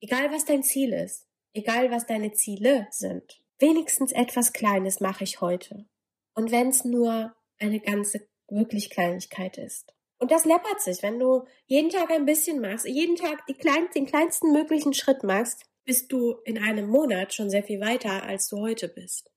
Egal 0.00 0.30
was 0.30 0.44
dein 0.44 0.62
Ziel 0.62 0.92
ist, 0.92 1.26
egal 1.52 1.90
was 1.90 2.06
deine 2.06 2.32
Ziele 2.32 2.86
sind, 2.90 3.42
wenigstens 3.58 4.12
etwas 4.12 4.52
Kleines 4.52 5.00
mache 5.00 5.24
ich 5.24 5.40
heute. 5.40 5.86
Und 6.34 6.50
wenn 6.50 6.68
es 6.68 6.84
nur 6.84 7.34
eine 7.58 7.80
ganze 7.80 8.28
wirklich 8.48 8.90
Kleinigkeit 8.90 9.58
ist. 9.58 9.94
Und 10.18 10.30
das 10.30 10.44
läppert 10.44 10.80
sich, 10.80 11.02
wenn 11.02 11.18
du 11.18 11.44
jeden 11.66 11.90
Tag 11.90 12.10
ein 12.10 12.26
bisschen 12.26 12.60
machst, 12.60 12.86
jeden 12.86 13.16
Tag 13.16 13.42
klein, 13.58 13.88
den 13.94 14.06
kleinsten 14.06 14.52
möglichen 14.52 14.92
Schritt 14.92 15.22
machst, 15.22 15.64
bist 15.84 16.12
du 16.12 16.36
in 16.44 16.58
einem 16.58 16.88
Monat 16.88 17.32
schon 17.32 17.48
sehr 17.48 17.64
viel 17.64 17.80
weiter, 17.80 18.22
als 18.22 18.48
du 18.48 18.58
heute 18.58 18.88
bist. 18.88 19.30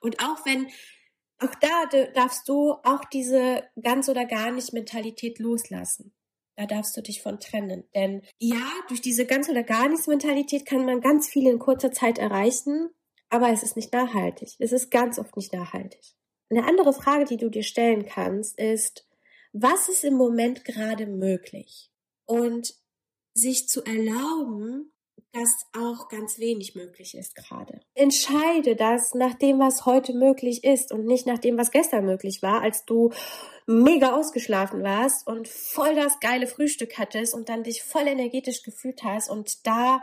Und 0.00 0.20
auch 0.20 0.44
wenn, 0.44 0.68
auch 1.38 1.54
da 1.54 2.04
darfst 2.14 2.48
du 2.48 2.72
auch 2.84 3.04
diese 3.12 3.64
ganz 3.82 4.08
oder 4.08 4.26
gar 4.26 4.50
nicht 4.50 4.72
Mentalität 4.72 5.38
loslassen. 5.38 6.14
Da 6.56 6.66
darfst 6.66 6.96
du 6.96 7.02
dich 7.02 7.22
von 7.22 7.38
trennen. 7.40 7.88
Denn 7.94 8.22
ja, 8.38 8.70
durch 8.88 9.00
diese 9.00 9.24
ganz 9.24 9.48
oder 9.48 9.62
gar 9.62 9.88
nichts 9.88 10.08
Mentalität 10.08 10.66
kann 10.66 10.84
man 10.84 11.00
ganz 11.00 11.28
viel 11.28 11.48
in 11.48 11.58
kurzer 11.58 11.92
Zeit 11.92 12.18
erreichen, 12.18 12.90
aber 13.30 13.50
es 13.50 13.62
ist 13.62 13.76
nicht 13.76 13.92
nachhaltig. 13.92 14.56
Es 14.58 14.72
ist 14.72 14.90
ganz 14.90 15.18
oft 15.18 15.36
nicht 15.36 15.52
nachhaltig. 15.52 16.17
Eine 16.50 16.66
andere 16.66 16.92
Frage, 16.92 17.24
die 17.24 17.36
du 17.36 17.50
dir 17.50 17.62
stellen 17.62 18.06
kannst, 18.06 18.58
ist, 18.58 19.06
was 19.52 19.88
ist 19.88 20.04
im 20.04 20.14
Moment 20.14 20.64
gerade 20.64 21.06
möglich? 21.06 21.90
Und 22.26 22.74
sich 23.34 23.68
zu 23.68 23.84
erlauben, 23.84 24.92
dass 25.32 25.66
auch 25.72 26.08
ganz 26.08 26.38
wenig 26.38 26.74
möglich 26.74 27.16
ist 27.16 27.34
gerade. 27.34 27.80
Entscheide 27.94 28.76
das 28.76 29.14
nach 29.14 29.34
dem, 29.34 29.58
was 29.58 29.84
heute 29.84 30.14
möglich 30.14 30.64
ist 30.64 30.90
und 30.90 31.04
nicht 31.06 31.26
nach 31.26 31.38
dem, 31.38 31.58
was 31.58 31.70
gestern 31.70 32.06
möglich 32.06 32.42
war, 32.42 32.62
als 32.62 32.84
du 32.84 33.10
mega 33.66 34.16
ausgeschlafen 34.16 34.82
warst 34.82 35.26
und 35.26 35.46
voll 35.46 35.94
das 35.94 36.18
geile 36.20 36.46
Frühstück 36.46 36.98
hattest 36.98 37.34
und 37.34 37.48
dann 37.48 37.62
dich 37.62 37.82
voll 37.82 38.06
energetisch 38.06 38.62
gefühlt 38.62 39.04
hast 39.04 39.28
und 39.30 39.66
da 39.66 40.02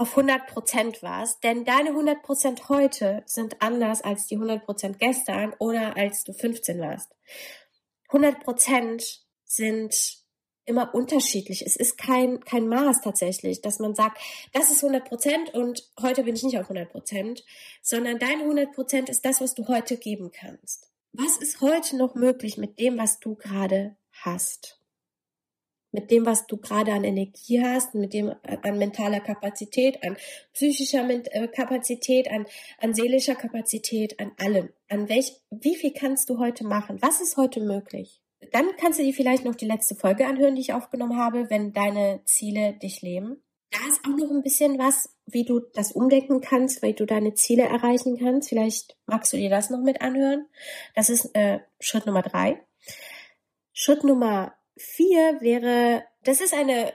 auf 0.00 0.16
100 0.16 0.46
Prozent 0.46 1.02
warst. 1.02 1.44
Denn 1.44 1.66
deine 1.66 1.90
100 1.90 2.22
Prozent 2.22 2.68
heute 2.70 3.22
sind 3.26 3.60
anders 3.60 4.00
als 4.02 4.26
die 4.26 4.36
100 4.36 4.64
Prozent 4.64 4.98
gestern 4.98 5.54
oder 5.58 5.94
als 5.96 6.24
du 6.24 6.32
15 6.32 6.80
warst. 6.80 7.14
100 8.08 8.42
Prozent 8.42 9.20
sind 9.44 9.94
immer 10.64 10.94
unterschiedlich. 10.94 11.66
Es 11.66 11.76
ist 11.76 11.98
kein, 11.98 12.40
kein 12.40 12.66
Maß 12.66 13.02
tatsächlich, 13.02 13.60
dass 13.60 13.78
man 13.78 13.94
sagt, 13.94 14.18
das 14.54 14.70
ist 14.70 14.82
100 14.82 15.06
Prozent 15.06 15.52
und 15.52 15.82
heute 16.00 16.22
bin 16.24 16.34
ich 16.34 16.44
nicht 16.44 16.58
auf 16.58 16.70
100 16.70 16.90
Prozent, 16.90 17.44
sondern 17.82 18.18
deine 18.18 18.44
100 18.44 18.72
Prozent 18.72 19.10
ist 19.10 19.26
das, 19.26 19.42
was 19.42 19.54
du 19.54 19.68
heute 19.68 19.98
geben 19.98 20.30
kannst. 20.32 20.88
Was 21.12 21.36
ist 21.36 21.60
heute 21.60 21.96
noch 21.96 22.14
möglich 22.14 22.56
mit 22.56 22.78
dem, 22.78 22.96
was 22.96 23.20
du 23.20 23.34
gerade 23.34 23.96
hast? 24.12 24.79
Mit 25.92 26.10
dem, 26.10 26.24
was 26.24 26.46
du 26.46 26.56
gerade 26.56 26.92
an 26.92 27.04
Energie 27.04 27.62
hast, 27.62 27.94
mit 27.94 28.14
dem 28.14 28.28
äh, 28.28 28.58
an 28.62 28.78
mentaler 28.78 29.20
Kapazität, 29.20 30.02
an 30.04 30.16
psychischer 30.52 31.08
äh, 31.08 31.48
Kapazität, 31.48 32.30
an, 32.30 32.46
an 32.78 32.94
seelischer 32.94 33.34
Kapazität, 33.34 34.20
an 34.20 34.32
allem. 34.38 34.70
An 34.88 35.08
welch, 35.08 35.32
wie 35.50 35.76
viel 35.76 35.92
kannst 35.92 36.30
du 36.30 36.38
heute 36.38 36.64
machen? 36.64 36.98
Was 37.02 37.20
ist 37.20 37.36
heute 37.36 37.60
möglich? 37.60 38.20
Dann 38.52 38.66
kannst 38.78 38.98
du 38.98 39.02
dir 39.02 39.12
vielleicht 39.12 39.44
noch 39.44 39.54
die 39.54 39.66
letzte 39.66 39.94
Folge 39.94 40.26
anhören, 40.26 40.54
die 40.54 40.62
ich 40.62 40.72
aufgenommen 40.72 41.18
habe, 41.18 41.50
wenn 41.50 41.72
deine 41.72 42.20
Ziele 42.24 42.74
dich 42.74 43.02
leben. 43.02 43.42
Da 43.70 43.78
ist 43.88 44.00
auch 44.04 44.16
noch 44.16 44.30
ein 44.30 44.42
bisschen 44.42 44.78
was, 44.78 45.14
wie 45.26 45.44
du 45.44 45.60
das 45.60 45.92
umdenken 45.92 46.40
kannst, 46.40 46.82
wie 46.82 46.92
du 46.92 47.06
deine 47.06 47.34
Ziele 47.34 47.62
erreichen 47.64 48.18
kannst. 48.18 48.48
Vielleicht 48.48 48.96
magst 49.06 49.32
du 49.32 49.36
dir 49.36 49.50
das 49.50 49.70
noch 49.70 49.80
mit 49.80 50.00
anhören. 50.00 50.46
Das 50.94 51.08
ist 51.08 51.34
äh, 51.34 51.60
Schritt 51.78 52.06
Nummer 52.06 52.22
drei. 52.22 52.60
Schritt 53.72 54.02
Nummer 54.02 54.54
vier 54.76 55.40
wäre, 55.40 56.04
das 56.22 56.40
ist 56.40 56.54
eine 56.54 56.92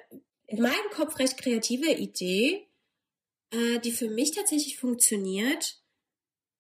in 0.48 0.62
meinem 0.62 0.90
Kopf 0.92 1.18
recht 1.18 1.38
kreative 1.38 1.92
Idee, 1.92 2.68
äh, 3.52 3.80
die 3.80 3.92
für 3.92 4.10
mich 4.10 4.32
tatsächlich 4.32 4.78
funktioniert, 4.78 5.82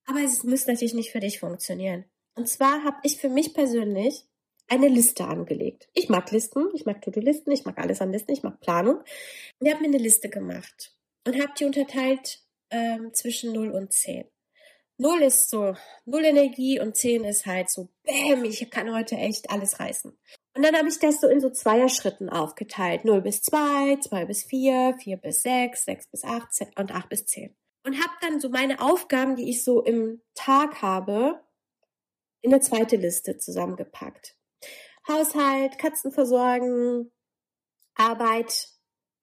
aber 0.06 0.22
es 0.22 0.44
müsste 0.44 0.72
natürlich 0.72 0.94
nicht 0.94 1.12
für 1.12 1.20
dich 1.20 1.40
funktionieren. 1.40 2.06
Und 2.36 2.48
zwar 2.48 2.84
habe 2.84 2.98
ich 3.04 3.18
für 3.18 3.30
mich 3.30 3.54
persönlich 3.54 4.26
eine 4.68 4.88
Liste 4.88 5.26
angelegt. 5.26 5.88
Ich 5.94 6.10
mag 6.10 6.32
Listen, 6.32 6.70
ich 6.74 6.86
mag 6.86 7.02
To-Do-Listen, 7.02 7.52
ich 7.52 7.66
mag 7.66 7.78
alles 7.78 8.02
an 8.02 8.12
Listen, 8.12 8.32
ich 8.32 8.44
mag 8.44 8.60
Planung. 8.60 8.98
Und 8.98 9.68
ich 9.68 9.72
habe 9.72 9.82
mir 9.82 9.90
eine 9.90 10.04
Liste 10.04 10.30
gemacht 10.30 10.96
und 11.26 11.40
habe 11.40 11.54
die 11.60 11.66
unterteilt 11.66 12.42
ähm, 12.72 13.14
zwischen 13.14 13.54
0 13.54 13.72
und 13.72 13.94
10. 13.94 14.26
0 14.98 15.22
ist 15.24 15.50
so 15.50 15.76
null 16.06 16.24
Energie 16.24 16.80
und 16.80 16.96
10 16.96 17.26
ist 17.26 17.46
halt 17.46 17.70
so, 17.70 17.90
bäm, 18.04 18.46
ich 18.46 18.70
kann 18.70 18.94
heute 18.94 19.16
echt 19.16 19.50
alles 19.50 19.80
reißen. 19.80 20.18
Und 20.56 20.64
dann 20.64 20.76
habe 20.76 20.88
ich 20.88 20.98
das 21.00 21.20
so 21.20 21.28
in 21.28 21.42
so 21.42 21.50
Zweierschritten 21.50 22.30
aufgeteilt. 22.30 23.04
0 23.04 23.22
bis 23.22 23.42
2, 23.42 23.98
2 24.00 24.26
bis 24.26 24.44
4, 24.44 24.96
4 24.98 25.18
bis 25.18 25.42
6, 25.42 25.84
6 25.84 26.08
bis 26.08 26.24
8 26.24 26.48
und 26.78 26.94
8 26.94 27.10
bis 27.10 27.26
10. 27.26 27.54
Und 27.84 28.02
habe 28.02 28.14
dann 28.22 28.40
so 28.40 28.50
meine 28.50 28.80
Aufgaben, 28.80 29.36
die 29.36 29.50
ich 29.50 29.64
so 29.64 29.84
im 29.84 30.22
Tag 30.34 30.82
habe, 30.82 31.44
in 32.42 32.54
eine 32.54 32.62
zweite 32.62 32.96
Liste 32.96 33.38
zusammengepackt. 33.38 34.38
Haushalt, 35.08 35.78
Katzen 35.78 36.12
versorgen, 36.12 37.12
Arbeit, 37.96 38.70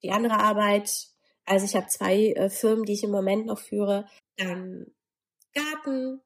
die 0.03 0.11
andere 0.11 0.39
Arbeit. 0.39 1.09
Also 1.45 1.65
ich 1.65 1.75
habe 1.75 1.87
zwei 1.87 2.33
äh, 2.33 2.51
Firmen, 2.51 2.85
die 2.85 2.93
ich 2.93 3.05
im 3.05 3.11
Moment 3.11 3.47
noch 3.47 3.59
führe. 3.59 4.07
Dann 4.37 4.87
Garten, 5.55 6.21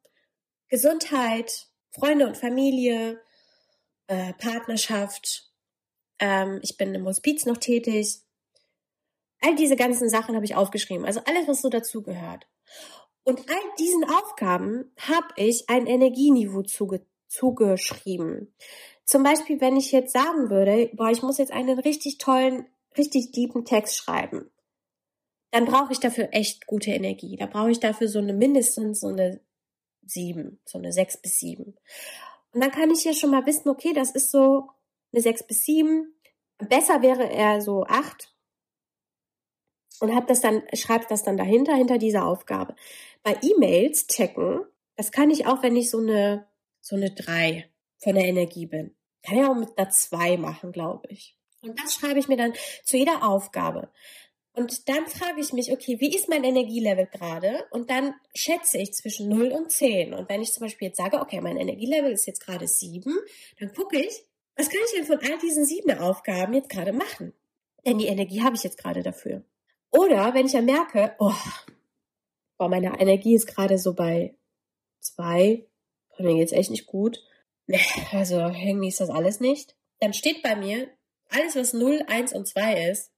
Gesundheit, 0.69 1.69
Freunde 1.93 2.27
und 2.27 2.37
Familie, 2.37 3.23
äh, 4.07 4.33
Partnerschaft. 4.35 5.51
Ähm, 6.19 6.61
ich 6.63 6.77
bin 6.77 6.95
im 6.95 7.07
Hospiz 7.07 7.47
noch 7.47 7.59
tätig. 7.59 8.21
All 9.41 9.55
diese 9.55 9.77
ganzen 9.77 10.09
Sachen 10.09 10.35
habe 10.35 10.45
ich 10.45 10.55
aufgeschrieben. 10.55 11.05
Also 11.05 11.21
alles, 11.27 11.47
was 11.47 11.63
so 11.63 11.69
dazugehört. 11.69 12.47
Und 13.25 13.41
all 13.49 13.63
diesen 13.79 14.05
Aufgaben 14.05 14.93
habe 14.99 15.29
ich 15.37 15.69
ein 15.69 15.87
Energieniveau 15.87 16.63
zuge 16.63 17.05
zugeschrieben. 17.29 18.55
Zum 19.05 19.23
Beispiel, 19.23 19.61
wenn 19.61 19.77
ich 19.77 19.93
jetzt 19.93 20.13
sagen 20.13 20.49
würde, 20.49 20.91
boah, 20.95 21.11
ich 21.11 21.23
muss 21.23 21.39
jetzt 21.39 21.53
einen 21.53 21.79
richtig 21.79 22.19
tollen, 22.19 22.67
richtig 22.97 23.33
deepen 23.33 23.65
Text 23.65 23.97
schreiben, 23.97 24.51
dann 25.51 25.65
brauche 25.65 25.93
ich 25.93 26.01
dafür 26.01 26.29
echt 26.33 26.67
gute 26.67 26.91
Energie. 26.91 27.37
Da 27.37 27.47
brauche 27.47 27.71
ich 27.71 27.81
dafür 27.81 28.09
so 28.09 28.19
eine 28.19 28.33
mindestens 28.33 29.01
so 29.01 29.09
eine 29.09 29.41
sieben, 30.05 30.61
so 30.65 30.79
eine 30.79 30.93
sechs 30.93 31.17
bis 31.17 31.39
sieben. 31.39 31.77
Und 32.57 32.63
dann 32.63 32.71
kann 32.71 32.91
ich 32.91 33.05
ja 33.05 33.13
schon 33.13 33.33
mal 33.33 33.45
wissen, 33.45 33.69
okay, 33.69 33.93
das 33.93 34.13
ist 34.13 34.31
so 34.31 34.71
eine 35.13 35.21
sechs 35.21 35.47
bis 35.47 35.67
sieben. 35.67 36.15
Besser 36.57 37.03
wäre 37.03 37.29
er 37.29 37.61
so 37.61 37.85
acht. 37.85 38.35
Und 40.01 40.15
hab 40.15 40.27
das 40.27 40.41
dann, 40.41 40.63
schreibt 40.73 41.11
das 41.11 41.23
dann 41.23 41.37
dahinter, 41.37 41.75
hinter 41.75 41.99
dieser 41.99 42.25
Aufgabe. 42.25 42.75
Bei 43.23 43.37
E-Mails 43.43 44.07
checken, 44.07 44.65
das 44.95 45.13
kann 45.13 45.31
ich 45.31 45.47
auch, 45.47 45.63
wenn 45.63 45.77
ich 45.77 45.91
so 45.91 45.99
eine, 45.99 46.49
so 46.81 46.97
eine 46.97 47.11
drei 47.11 47.71
von 47.99 48.15
der 48.15 48.25
Energie 48.25 48.65
bin. 48.65 48.97
Kann 49.23 49.37
ja 49.37 49.51
auch 49.51 49.55
mit 49.55 49.77
einer 49.77 49.91
2 49.91 50.39
machen, 50.39 50.73
glaube 50.73 51.09
ich. 51.11 51.37
Und 51.61 51.79
das 51.79 51.93
schreibe 51.93 52.21
ich 52.21 52.29
mir 52.29 52.39
dann 52.39 52.55
zu 52.85 52.97
jeder 52.97 53.23
Aufgabe. 53.23 53.93
Und 54.57 54.89
dann 54.89 55.07
frage 55.07 55.41
ich 55.41 55.53
mich, 55.53 55.71
okay, 55.71 56.01
wie 56.01 56.15
ist 56.15 56.29
mein 56.29 56.43
Energielevel 56.43 57.07
gerade? 57.07 57.65
Und 57.71 57.91
dann 57.91 58.15
schätze 58.35 58.79
ich 58.79 58.93
zwischen 58.93 59.29
0 59.29 59.53
und 59.53 59.71
10. 59.71 60.15
Und 60.15 60.29
wenn 60.29 60.43
ich 60.43 60.53
zum 60.53 60.63
Beispiel 60.63 60.89
jetzt 60.89 60.97
sage, 60.97 61.21
okay, 61.21 61.41
mein 61.41 61.57
Energielevel 61.57 62.11
ist 62.11 62.27
jetzt 62.27 62.45
gerade 62.45 62.67
7, 62.67 63.15
dann 63.61 63.73
gucke 63.73 63.99
ich, 63.99 64.25
was 64.57 64.71
kann 64.71 64.81
ich 64.87 64.93
denn 64.97 65.07
von 65.07 65.19
all 65.19 65.39
diesen 65.39 65.67
sieben 65.67 65.99
Aufgaben 65.99 66.55
jetzt 66.55 66.71
gerade 66.71 66.93
machen? 66.93 67.35
Denn 67.85 67.99
die 67.99 68.07
Energie 68.07 68.43
habe 68.43 68.57
ich 68.57 68.65
jetzt 68.65 68.79
gerade 68.79 69.03
dafür. 69.03 69.45
Oder 69.91 70.35
wenn 70.35 70.47
ich 70.47 70.55
ja 70.55 70.63
merke, 70.63 71.15
oh, 71.19 71.35
boah, 72.59 72.69
meine 72.69 72.99
Energie 72.99 73.35
ist 73.35 73.47
gerade 73.47 73.79
so 73.79 73.95
bei 73.95 74.35
2, 75.01 75.67
mir 76.19 76.35
geht's 76.35 76.53
echt 76.53 76.71
nicht 76.71 76.87
gut 76.87 77.23
also 78.13 78.37
irgendwie 78.37 78.89
ist 78.89 79.01
das 79.01 79.11
alles 79.11 79.41
nicht. 79.41 79.75
Dann 80.01 80.13
steht 80.13 80.43
bei 80.43 80.57
mir, 80.57 80.89
alles 81.29 81.57
was 81.57 81.73
0, 81.73 82.05
1 82.07 82.33
und 82.33 82.47
2 82.47 82.91
ist, 82.91 83.13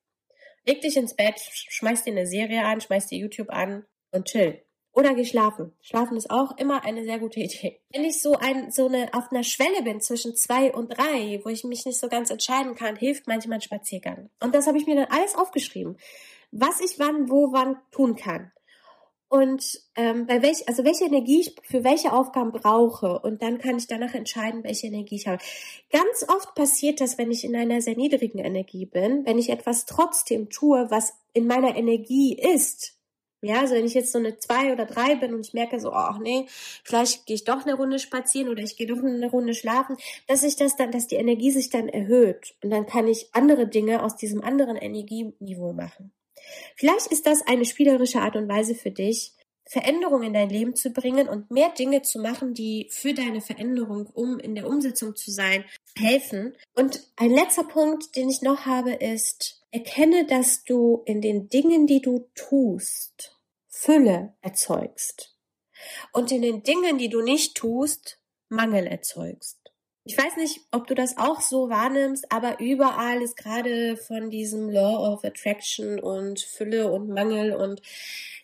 leg 0.68 0.82
dich 0.82 0.96
ins 0.96 1.14
Bett, 1.14 1.40
schmeiß 1.40 2.04
dir 2.04 2.12
eine 2.12 2.26
Serie 2.26 2.64
an, 2.64 2.80
schmeiß 2.80 3.06
dir 3.06 3.18
YouTube 3.18 3.50
an 3.50 3.86
und 4.12 4.26
chill. 4.26 4.62
Oder 4.92 5.14
geh 5.14 5.24
schlafen. 5.24 5.72
Schlafen 5.80 6.16
ist 6.16 6.30
auch 6.30 6.56
immer 6.58 6.84
eine 6.84 7.04
sehr 7.04 7.18
gute 7.18 7.40
Idee. 7.40 7.80
Wenn 7.90 8.04
ich 8.04 8.20
so 8.20 8.34
ein, 8.36 8.70
so 8.70 8.86
eine, 8.86 9.08
auf 9.14 9.30
einer 9.30 9.44
Schwelle 9.44 9.82
bin 9.82 10.00
zwischen 10.00 10.36
zwei 10.36 10.72
und 10.72 10.88
drei, 10.96 11.40
wo 11.44 11.48
ich 11.48 11.64
mich 11.64 11.86
nicht 11.86 11.98
so 11.98 12.08
ganz 12.08 12.30
entscheiden 12.30 12.74
kann, 12.74 12.96
hilft 12.96 13.26
manchmal 13.26 13.58
ein 13.58 13.62
Spaziergang. 13.62 14.30
Und 14.40 14.54
das 14.54 14.66
habe 14.66 14.78
ich 14.78 14.86
mir 14.86 14.96
dann 14.96 15.06
alles 15.10 15.34
aufgeschrieben. 15.34 15.96
Was 16.50 16.80
ich 16.80 16.98
wann, 16.98 17.30
wo, 17.30 17.52
wann 17.52 17.76
tun 17.90 18.16
kann 18.16 18.52
und 19.28 19.80
ähm, 19.94 20.26
bei 20.26 20.42
welch, 20.42 20.66
also 20.68 20.84
welche 20.84 21.04
Energie 21.04 21.40
ich 21.40 21.54
für 21.62 21.84
welche 21.84 22.12
Aufgaben 22.12 22.52
brauche 22.52 23.18
und 23.18 23.42
dann 23.42 23.58
kann 23.58 23.76
ich 23.76 23.86
danach 23.86 24.14
entscheiden, 24.14 24.64
welche 24.64 24.86
Energie 24.86 25.16
ich 25.16 25.28
habe. 25.28 25.42
Ganz 25.90 26.24
oft 26.28 26.54
passiert 26.54 27.00
das, 27.00 27.18
wenn 27.18 27.30
ich 27.30 27.44
in 27.44 27.54
einer 27.54 27.82
sehr 27.82 27.96
niedrigen 27.96 28.38
Energie 28.38 28.86
bin, 28.86 29.26
wenn 29.26 29.38
ich 29.38 29.50
etwas 29.50 29.86
trotzdem 29.86 30.48
tue, 30.48 30.90
was 30.90 31.14
in 31.34 31.46
meiner 31.46 31.76
Energie 31.76 32.34
ist. 32.34 32.94
Ja, 33.40 33.60
also 33.60 33.74
wenn 33.74 33.84
ich 33.84 33.94
jetzt 33.94 34.10
so 34.10 34.18
eine 34.18 34.36
zwei 34.38 34.72
oder 34.72 34.84
drei 34.84 35.14
bin 35.14 35.32
und 35.32 35.46
ich 35.46 35.54
merke 35.54 35.78
so, 35.78 35.92
ach 35.92 36.18
nee, 36.18 36.46
vielleicht 36.82 37.24
gehe 37.26 37.36
ich 37.36 37.44
doch 37.44 37.64
eine 37.64 37.74
Runde 37.74 38.00
spazieren 38.00 38.48
oder 38.48 38.62
ich 38.62 38.76
gehe 38.76 38.88
doch 38.88 38.98
eine 38.98 39.30
Runde 39.30 39.54
schlafen, 39.54 39.96
dass 40.26 40.42
ich 40.42 40.56
das 40.56 40.74
dann, 40.74 40.90
dass 40.90 41.06
die 41.06 41.16
Energie 41.16 41.52
sich 41.52 41.70
dann 41.70 41.88
erhöht 41.88 42.56
und 42.64 42.70
dann 42.70 42.86
kann 42.86 43.06
ich 43.06 43.28
andere 43.32 43.68
Dinge 43.68 44.02
aus 44.02 44.16
diesem 44.16 44.42
anderen 44.42 44.76
Energieniveau 44.76 45.72
machen. 45.72 46.12
Vielleicht 46.76 47.08
ist 47.08 47.26
das 47.26 47.42
eine 47.46 47.64
spielerische 47.64 48.20
Art 48.20 48.36
und 48.36 48.48
Weise 48.48 48.74
für 48.74 48.90
dich, 48.90 49.32
Veränderungen 49.68 50.28
in 50.28 50.32
dein 50.32 50.48
Leben 50.48 50.74
zu 50.74 50.90
bringen 50.90 51.28
und 51.28 51.50
mehr 51.50 51.68
Dinge 51.70 52.00
zu 52.00 52.20
machen, 52.20 52.54
die 52.54 52.88
für 52.90 53.12
deine 53.12 53.42
Veränderung, 53.42 54.06
um 54.06 54.38
in 54.38 54.54
der 54.54 54.66
Umsetzung 54.66 55.14
zu 55.14 55.30
sein, 55.30 55.64
helfen. 55.96 56.56
Und 56.74 57.06
ein 57.16 57.30
letzter 57.30 57.64
Punkt, 57.64 58.16
den 58.16 58.30
ich 58.30 58.40
noch 58.40 58.64
habe, 58.64 58.92
ist, 58.94 59.62
erkenne, 59.70 60.26
dass 60.26 60.64
du 60.64 61.02
in 61.04 61.20
den 61.20 61.50
Dingen, 61.50 61.86
die 61.86 62.00
du 62.00 62.30
tust, 62.34 63.38
Fülle 63.68 64.34
erzeugst. 64.40 65.34
und 66.12 66.32
in 66.32 66.42
den 66.42 66.64
Dingen, 66.64 66.98
die 66.98 67.08
du 67.08 67.20
nicht 67.20 67.56
tust, 67.56 68.18
Mangel 68.48 68.86
erzeugst. 68.86 69.57
Ich 70.08 70.16
weiß 70.16 70.38
nicht, 70.38 70.62
ob 70.70 70.86
du 70.86 70.94
das 70.94 71.18
auch 71.18 71.42
so 71.42 71.68
wahrnimmst, 71.68 72.32
aber 72.32 72.60
überall 72.60 73.20
ist 73.20 73.36
gerade 73.36 73.98
von 73.98 74.30
diesem 74.30 74.70
Law 74.70 75.12
of 75.12 75.22
Attraction 75.22 76.00
und 76.00 76.40
Fülle 76.40 76.90
und 76.90 77.10
Mangel 77.10 77.54
und 77.54 77.82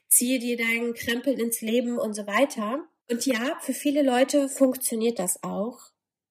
ziehe 0.06 0.38
dir 0.38 0.58
deinen 0.58 0.92
Krempel 0.92 1.40
ins 1.40 1.62
Leben 1.62 1.98
und 1.98 2.12
so 2.12 2.26
weiter. 2.26 2.86
Und 3.10 3.24
ja, 3.24 3.58
für 3.62 3.72
viele 3.72 4.02
Leute 4.02 4.50
funktioniert 4.50 5.18
das 5.18 5.42
auch. 5.42 5.78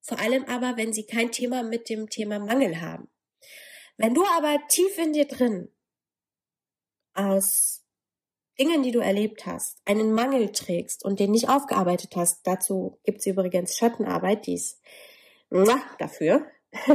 Vor 0.02 0.20
allem 0.20 0.46
aber, 0.46 0.78
wenn 0.78 0.94
sie 0.94 1.08
kein 1.08 1.32
Thema 1.32 1.64
mit 1.64 1.90
dem 1.90 2.12
Thema 2.12 2.38
Mangel 2.38 2.80
haben. 2.80 3.10
Wenn 3.98 4.14
du 4.14 4.24
aber 4.38 4.60
tief 4.68 5.00
in 5.00 5.14
dir 5.14 5.26
drin 5.26 5.68
aus 7.16 7.82
Dingen, 8.60 8.84
die 8.84 8.92
du 8.92 9.00
erlebt 9.00 9.48
hast, 9.48 9.80
einen 9.86 10.14
Mangel 10.14 10.52
trägst 10.52 11.04
und 11.04 11.20
den 11.20 11.32
nicht 11.32 11.50
aufgearbeitet 11.50 12.16
hast, 12.16 12.46
dazu 12.46 13.00
gibt 13.04 13.22
es 13.22 13.26
übrigens 13.26 13.76
Schattenarbeit, 13.76 14.46
die 14.46 14.54
ist 14.54 14.80
dafür. 16.00 16.46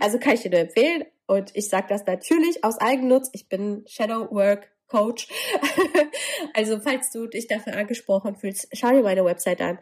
also 0.00 0.18
kann 0.18 0.34
ich 0.34 0.42
dir 0.42 0.50
nur 0.50 0.60
empfehlen. 0.60 1.04
Und 1.26 1.50
ich 1.54 1.68
sage 1.68 1.86
das 1.88 2.04
natürlich 2.06 2.64
aus 2.64 2.78
Eigennutz. 2.78 3.30
Ich 3.32 3.48
bin 3.48 3.84
Shadow 3.86 4.30
Work 4.30 4.70
Coach. 4.86 5.28
also 6.54 6.78
falls 6.80 7.10
du 7.10 7.26
dich 7.26 7.46
dafür 7.46 7.76
angesprochen 7.76 8.36
fühlst, 8.36 8.68
schau 8.72 8.90
dir 8.90 9.02
meine 9.02 9.24
Website 9.24 9.60
an. 9.60 9.78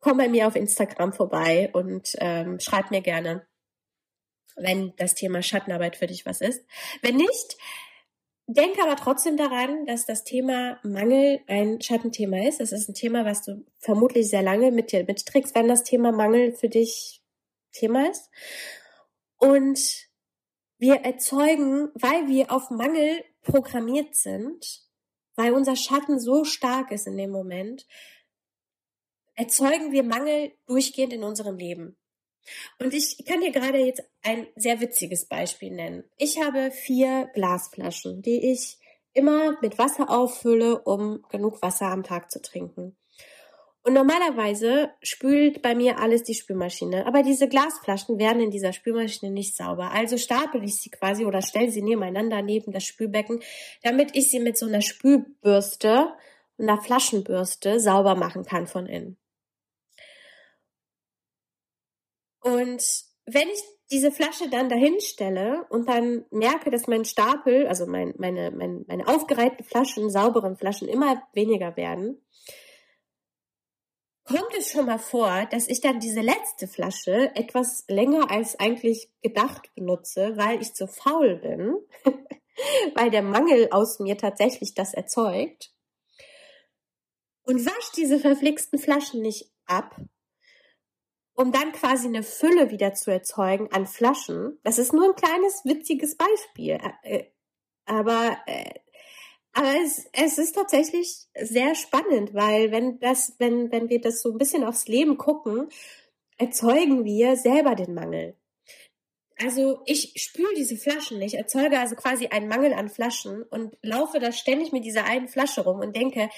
Komm 0.00 0.18
bei 0.18 0.28
mir 0.28 0.46
auf 0.46 0.54
Instagram 0.54 1.12
vorbei 1.12 1.70
und 1.72 2.10
ähm, 2.18 2.60
schreib 2.60 2.92
mir 2.92 3.00
gerne, 3.00 3.46
wenn 4.56 4.94
das 4.96 5.14
Thema 5.14 5.42
Schattenarbeit 5.42 5.96
für 5.96 6.06
dich 6.06 6.24
was 6.24 6.40
ist. 6.40 6.64
Wenn 7.02 7.16
nicht, 7.16 7.56
denke 8.46 8.82
aber 8.82 8.94
trotzdem 8.94 9.36
daran, 9.36 9.86
dass 9.86 10.06
das 10.06 10.22
Thema 10.22 10.78
Mangel 10.84 11.40
ein 11.48 11.80
Schattenthema 11.80 12.46
ist. 12.48 12.60
Es 12.60 12.70
ist 12.70 12.88
ein 12.88 12.94
Thema, 12.94 13.24
was 13.24 13.42
du 13.42 13.64
vermutlich 13.78 14.30
sehr 14.30 14.42
lange 14.42 14.70
mit 14.70 14.92
dir 14.92 15.04
mitträgst, 15.04 15.54
wenn 15.56 15.66
das 15.66 15.82
Thema 15.82 16.12
Mangel 16.12 16.52
für 16.52 16.68
dich 16.68 17.20
Thema 17.78 18.10
ist. 18.10 18.30
Und 19.36 20.08
wir 20.78 20.96
erzeugen, 20.96 21.90
weil 21.94 22.28
wir 22.28 22.52
auf 22.52 22.70
Mangel 22.70 23.24
programmiert 23.42 24.14
sind, 24.14 24.84
weil 25.34 25.52
unser 25.52 25.76
Schatten 25.76 26.18
so 26.18 26.44
stark 26.44 26.90
ist 26.90 27.06
in 27.06 27.16
dem 27.16 27.30
Moment, 27.30 27.86
erzeugen 29.34 29.92
wir 29.92 30.02
Mangel 30.02 30.52
durchgehend 30.66 31.12
in 31.12 31.22
unserem 31.22 31.56
Leben. 31.56 31.96
Und 32.78 32.94
ich 32.94 33.24
kann 33.26 33.40
dir 33.40 33.52
gerade 33.52 33.78
jetzt 33.78 34.02
ein 34.22 34.46
sehr 34.56 34.80
witziges 34.80 35.26
Beispiel 35.26 35.70
nennen. 35.70 36.04
Ich 36.16 36.40
habe 36.40 36.70
vier 36.70 37.30
Glasflaschen, 37.34 38.22
die 38.22 38.52
ich 38.52 38.78
immer 39.12 39.60
mit 39.60 39.78
Wasser 39.78 40.10
auffülle, 40.10 40.80
um 40.82 41.22
genug 41.28 41.60
Wasser 41.62 41.86
am 41.86 42.02
Tag 42.02 42.30
zu 42.30 42.40
trinken. 42.40 42.96
Und 43.88 43.94
normalerweise 43.94 44.90
spült 45.00 45.62
bei 45.62 45.74
mir 45.74 45.98
alles 45.98 46.22
die 46.22 46.34
Spülmaschine. 46.34 47.06
Aber 47.06 47.22
diese 47.22 47.48
Glasflaschen 47.48 48.18
werden 48.18 48.42
in 48.42 48.50
dieser 48.50 48.74
Spülmaschine 48.74 49.32
nicht 49.32 49.56
sauber. 49.56 49.92
Also 49.92 50.18
stapel 50.18 50.62
ich 50.62 50.76
sie 50.76 50.90
quasi 50.90 51.24
oder 51.24 51.40
stelle 51.40 51.70
sie 51.70 51.80
nebeneinander 51.80 52.42
neben 52.42 52.70
das 52.70 52.84
Spülbecken, 52.84 53.40
damit 53.82 54.14
ich 54.14 54.30
sie 54.30 54.40
mit 54.40 54.58
so 54.58 54.66
einer 54.66 54.82
Spülbürste, 54.82 56.12
einer 56.58 56.82
Flaschenbürste 56.82 57.80
sauber 57.80 58.14
machen 58.14 58.44
kann 58.44 58.66
von 58.66 58.84
innen. 58.84 59.16
Und 62.42 62.84
wenn 63.24 63.48
ich 63.48 63.62
diese 63.90 64.12
Flasche 64.12 64.50
dann 64.50 64.68
dahin 64.68 65.00
stelle 65.00 65.64
und 65.70 65.88
dann 65.88 66.26
merke, 66.30 66.70
dass 66.70 66.88
mein 66.88 67.06
Stapel, 67.06 67.66
also 67.66 67.86
mein, 67.86 68.12
meine, 68.18 68.50
meine, 68.50 68.84
meine 68.86 69.08
aufgereihten 69.08 69.64
Flaschen, 69.64 70.10
sauberen 70.10 70.58
Flaschen 70.58 70.88
immer 70.88 71.22
weniger 71.32 71.74
werden, 71.78 72.20
kommt 74.28 74.54
es 74.58 74.70
schon 74.70 74.86
mal 74.86 74.98
vor, 74.98 75.46
dass 75.50 75.68
ich 75.68 75.80
dann 75.80 76.00
diese 76.00 76.20
letzte 76.20 76.68
Flasche 76.68 77.34
etwas 77.34 77.84
länger 77.88 78.30
als 78.30 78.60
eigentlich 78.60 79.10
gedacht 79.22 79.74
benutze, 79.74 80.36
weil 80.36 80.60
ich 80.60 80.74
zu 80.74 80.86
faul 80.86 81.36
bin, 81.36 81.76
weil 82.94 83.10
der 83.10 83.22
Mangel 83.22 83.68
aus 83.70 83.98
mir 84.00 84.18
tatsächlich 84.18 84.74
das 84.74 84.92
erzeugt 84.92 85.72
und 87.44 87.64
wasche 87.64 87.92
diese 87.96 88.18
verflixten 88.18 88.78
Flaschen 88.78 89.22
nicht 89.22 89.50
ab, 89.64 89.96
um 91.32 91.50
dann 91.50 91.72
quasi 91.72 92.08
eine 92.08 92.22
Fülle 92.22 92.70
wieder 92.70 92.92
zu 92.92 93.10
erzeugen 93.10 93.72
an 93.72 93.86
Flaschen. 93.86 94.58
Das 94.62 94.78
ist 94.78 94.92
nur 94.92 95.06
ein 95.06 95.14
kleines 95.14 95.64
witziges 95.64 96.16
Beispiel, 96.18 96.78
äh, 97.02 97.24
aber 97.86 98.36
äh, 98.46 98.74
aber 99.52 99.74
es, 99.82 100.06
es 100.12 100.38
ist 100.38 100.54
tatsächlich 100.54 101.26
sehr 101.40 101.74
spannend, 101.74 102.34
weil 102.34 102.70
wenn 102.70 103.00
das, 103.00 103.34
wenn, 103.38 103.72
wenn 103.72 103.88
wir 103.88 104.00
das 104.00 104.22
so 104.22 104.30
ein 104.30 104.38
bisschen 104.38 104.64
aufs 104.64 104.86
Leben 104.86 105.18
gucken, 105.18 105.68
erzeugen 106.36 107.04
wir 107.04 107.36
selber 107.36 107.74
den 107.74 107.94
Mangel. 107.94 108.36
Also 109.40 109.82
ich 109.86 110.12
spüle 110.16 110.52
diese 110.56 110.76
Flaschen, 110.76 111.22
ich 111.22 111.34
erzeuge 111.34 111.78
also 111.78 111.94
quasi 111.94 112.26
einen 112.26 112.48
Mangel 112.48 112.72
an 112.72 112.88
Flaschen 112.88 113.44
und 113.44 113.76
laufe 113.82 114.18
da 114.18 114.32
ständig 114.32 114.72
mit 114.72 114.84
dieser 114.84 115.04
einen 115.04 115.28
Flasche 115.28 115.62
rum 115.62 115.80
und 115.80 115.94
denke, 115.94 116.28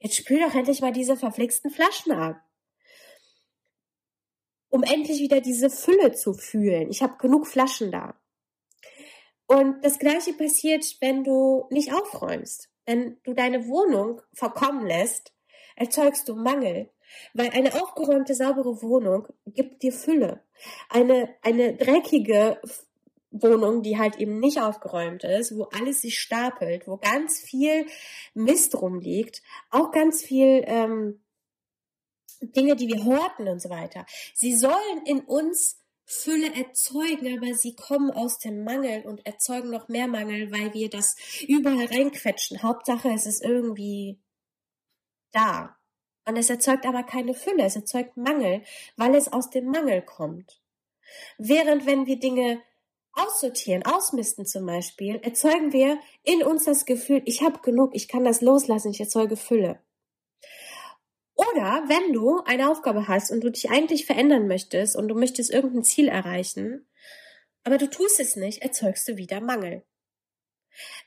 jetzt 0.00 0.16
spül 0.16 0.40
doch 0.40 0.54
endlich 0.54 0.80
mal 0.80 0.92
diese 0.92 1.16
verflixten 1.16 1.70
Flaschen 1.70 2.12
ab. 2.12 2.40
Um 4.68 4.82
endlich 4.82 5.20
wieder 5.20 5.40
diese 5.40 5.70
Fülle 5.70 6.12
zu 6.12 6.32
fühlen. 6.32 6.90
Ich 6.90 7.02
habe 7.02 7.18
genug 7.18 7.46
Flaschen 7.46 7.92
da. 7.92 8.19
Und 9.50 9.84
das 9.84 9.98
Gleiche 9.98 10.32
passiert, 10.32 10.84
wenn 11.00 11.24
du 11.24 11.66
nicht 11.70 11.92
aufräumst. 11.92 12.68
Wenn 12.86 13.16
du 13.24 13.34
deine 13.34 13.66
Wohnung 13.66 14.22
verkommen 14.32 14.86
lässt, 14.86 15.32
erzeugst 15.74 16.28
du 16.28 16.36
Mangel. 16.36 16.88
Weil 17.34 17.50
eine 17.50 17.74
aufgeräumte, 17.82 18.36
saubere 18.36 18.80
Wohnung 18.80 19.26
gibt 19.46 19.82
dir 19.82 19.92
Fülle. 19.92 20.44
Eine, 20.88 21.34
eine 21.42 21.74
dreckige 21.74 22.60
Wohnung, 23.32 23.82
die 23.82 23.98
halt 23.98 24.18
eben 24.18 24.38
nicht 24.38 24.60
aufgeräumt 24.60 25.24
ist, 25.24 25.58
wo 25.58 25.64
alles 25.64 26.02
sich 26.02 26.20
stapelt, 26.20 26.86
wo 26.86 26.98
ganz 26.98 27.40
viel 27.40 27.86
Mist 28.34 28.80
rumliegt, 28.80 29.42
auch 29.70 29.90
ganz 29.90 30.22
viel 30.22 30.62
ähm, 30.66 31.24
Dinge, 32.40 32.76
die 32.76 32.86
wir 32.86 33.04
horten 33.04 33.48
und 33.48 33.60
so 33.60 33.68
weiter. 33.68 34.06
Sie 34.32 34.54
sollen 34.54 35.02
in 35.06 35.18
uns 35.22 35.79
Fülle 36.12 36.52
erzeugen, 36.56 37.38
aber 37.38 37.54
sie 37.54 37.76
kommen 37.76 38.10
aus 38.10 38.40
dem 38.40 38.64
Mangel 38.64 39.02
und 39.06 39.24
erzeugen 39.24 39.70
noch 39.70 39.86
mehr 39.86 40.08
Mangel, 40.08 40.50
weil 40.50 40.74
wir 40.74 40.90
das 40.90 41.14
überall 41.46 41.86
reinquetschen. 41.86 42.64
Hauptsache, 42.64 43.10
es 43.10 43.26
ist 43.26 43.44
irgendwie 43.44 44.20
da. 45.30 45.76
Und 46.26 46.36
es 46.36 46.50
erzeugt 46.50 46.84
aber 46.84 47.04
keine 47.04 47.32
Fülle, 47.32 47.62
es 47.64 47.76
erzeugt 47.76 48.16
Mangel, 48.16 48.64
weil 48.96 49.14
es 49.14 49.32
aus 49.32 49.50
dem 49.50 49.66
Mangel 49.66 50.02
kommt. 50.02 50.60
Während 51.38 51.86
wenn 51.86 52.06
wir 52.06 52.18
Dinge 52.18 52.60
aussortieren, 53.12 53.84
ausmisten 53.84 54.46
zum 54.46 54.66
Beispiel, 54.66 55.20
erzeugen 55.22 55.72
wir 55.72 56.00
in 56.24 56.42
uns 56.42 56.64
das 56.64 56.86
Gefühl, 56.86 57.22
ich 57.24 57.42
habe 57.42 57.60
genug, 57.60 57.94
ich 57.94 58.08
kann 58.08 58.24
das 58.24 58.40
loslassen, 58.40 58.90
ich 58.90 59.00
erzeuge 59.00 59.36
Fülle. 59.36 59.80
Oder 61.40 61.84
wenn 61.86 62.12
du 62.12 62.42
eine 62.44 62.70
Aufgabe 62.70 63.08
hast 63.08 63.30
und 63.30 63.40
du 63.40 63.50
dich 63.50 63.70
eigentlich 63.70 64.04
verändern 64.04 64.46
möchtest 64.46 64.94
und 64.94 65.08
du 65.08 65.14
möchtest 65.14 65.50
irgendein 65.50 65.84
Ziel 65.84 66.08
erreichen, 66.08 66.86
aber 67.64 67.78
du 67.78 67.88
tust 67.88 68.20
es 68.20 68.36
nicht, 68.36 68.60
erzeugst 68.60 69.08
du 69.08 69.16
wieder 69.16 69.40
Mangel. 69.40 69.82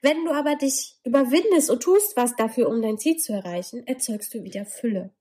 Wenn 0.02 0.26
du 0.26 0.32
aber 0.32 0.56
dich 0.56 0.96
überwindest 1.04 1.70
und 1.70 1.84
tust 1.84 2.18
was 2.18 2.36
dafür, 2.36 2.68
um 2.68 2.82
dein 2.82 2.98
Ziel 2.98 3.18
zu 3.18 3.32
erreichen, 3.32 3.86
erzeugst 3.86 4.34
du 4.34 4.44
wieder 4.44 4.66
Fülle. 4.66 5.14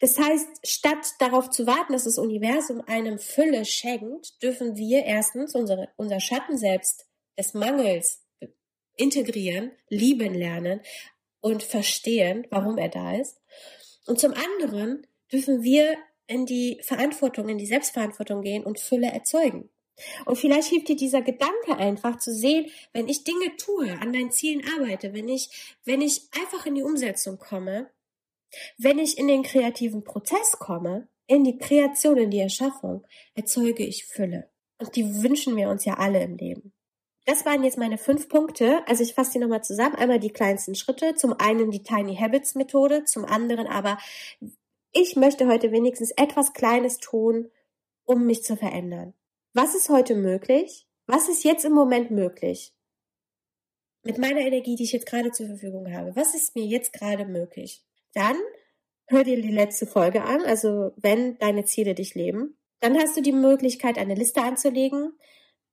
Das 0.00 0.18
heißt, 0.18 0.66
statt 0.66 1.06
darauf 1.18 1.50
zu 1.50 1.66
warten, 1.66 1.92
dass 1.92 2.04
das 2.04 2.16
Universum 2.16 2.80
einem 2.86 3.18
Fülle 3.18 3.66
schenkt, 3.66 4.42
dürfen 4.42 4.74
wir 4.76 5.04
erstens 5.04 5.54
unsere, 5.54 5.90
unser 5.96 6.18
Schatten 6.18 6.56
selbst 6.56 7.06
des 7.38 7.52
Mangels 7.52 8.24
integrieren, 8.96 9.72
lieben 9.90 10.32
lernen 10.32 10.80
und 11.40 11.62
verstehen, 11.62 12.46
warum 12.48 12.78
er 12.78 12.88
da 12.88 13.14
ist. 13.16 13.38
Und 14.10 14.18
zum 14.18 14.34
anderen 14.34 15.06
dürfen 15.30 15.62
wir 15.62 15.96
in 16.26 16.44
die 16.44 16.80
Verantwortung, 16.82 17.48
in 17.48 17.58
die 17.58 17.66
Selbstverantwortung 17.66 18.42
gehen 18.42 18.64
und 18.64 18.80
Fülle 18.80 19.06
erzeugen. 19.06 19.70
Und 20.26 20.34
vielleicht 20.34 20.66
hilft 20.66 20.88
dir 20.88 20.96
dieser 20.96 21.22
Gedanke 21.22 21.76
einfach 21.76 22.18
zu 22.18 22.34
sehen, 22.34 22.72
wenn 22.92 23.06
ich 23.06 23.22
Dinge 23.22 23.54
tue, 23.56 23.92
an 24.00 24.12
deinen 24.12 24.32
Zielen 24.32 24.64
arbeite, 24.76 25.14
wenn 25.14 25.28
ich, 25.28 25.76
wenn 25.84 26.00
ich 26.00 26.22
einfach 26.32 26.66
in 26.66 26.74
die 26.74 26.82
Umsetzung 26.82 27.38
komme, 27.38 27.88
wenn 28.76 28.98
ich 28.98 29.16
in 29.16 29.28
den 29.28 29.44
kreativen 29.44 30.02
Prozess 30.02 30.58
komme, 30.58 31.06
in 31.28 31.44
die 31.44 31.58
Kreation, 31.58 32.16
in 32.16 32.32
die 32.32 32.40
Erschaffung, 32.40 33.06
erzeuge 33.36 33.86
ich 33.86 34.06
Fülle. 34.06 34.50
Und 34.78 34.96
die 34.96 35.22
wünschen 35.22 35.56
wir 35.56 35.68
uns 35.68 35.84
ja 35.84 35.94
alle 35.98 36.20
im 36.20 36.36
Leben. 36.36 36.72
Das 37.30 37.46
waren 37.46 37.62
jetzt 37.62 37.78
meine 37.78 37.96
fünf 37.96 38.28
Punkte. 38.28 38.82
Also 38.88 39.04
ich 39.04 39.14
fasse 39.14 39.34
die 39.34 39.38
nochmal 39.38 39.62
zusammen. 39.62 39.94
Einmal 39.94 40.18
die 40.18 40.32
kleinsten 40.32 40.74
Schritte. 40.74 41.14
Zum 41.14 41.32
einen 41.34 41.70
die 41.70 41.84
Tiny 41.84 42.16
Habits 42.16 42.56
Methode. 42.56 43.04
Zum 43.04 43.24
anderen 43.24 43.68
aber, 43.68 43.98
ich 44.90 45.14
möchte 45.14 45.46
heute 45.46 45.70
wenigstens 45.70 46.10
etwas 46.16 46.54
Kleines 46.54 46.98
tun, 46.98 47.48
um 48.04 48.26
mich 48.26 48.42
zu 48.42 48.56
verändern. 48.56 49.14
Was 49.54 49.76
ist 49.76 49.90
heute 49.90 50.16
möglich? 50.16 50.88
Was 51.06 51.28
ist 51.28 51.44
jetzt 51.44 51.64
im 51.64 51.72
Moment 51.72 52.10
möglich? 52.10 52.74
Mit 54.02 54.18
meiner 54.18 54.40
Energie, 54.40 54.74
die 54.74 54.82
ich 54.82 54.92
jetzt 54.92 55.06
gerade 55.06 55.30
zur 55.30 55.46
Verfügung 55.46 55.94
habe. 55.94 56.16
Was 56.16 56.34
ist 56.34 56.56
mir 56.56 56.64
jetzt 56.64 56.92
gerade 56.92 57.26
möglich? 57.26 57.84
Dann 58.12 58.34
hör 59.06 59.22
dir 59.22 59.40
die 59.40 59.52
letzte 59.52 59.86
Folge 59.86 60.24
an, 60.24 60.40
also 60.42 60.94
wenn 60.96 61.38
deine 61.38 61.64
Ziele 61.64 61.94
dich 61.94 62.16
leben. 62.16 62.58
Dann 62.80 62.98
hast 62.98 63.16
du 63.16 63.22
die 63.22 63.30
Möglichkeit, 63.30 63.98
eine 63.98 64.16
Liste 64.16 64.42
anzulegen, 64.42 65.12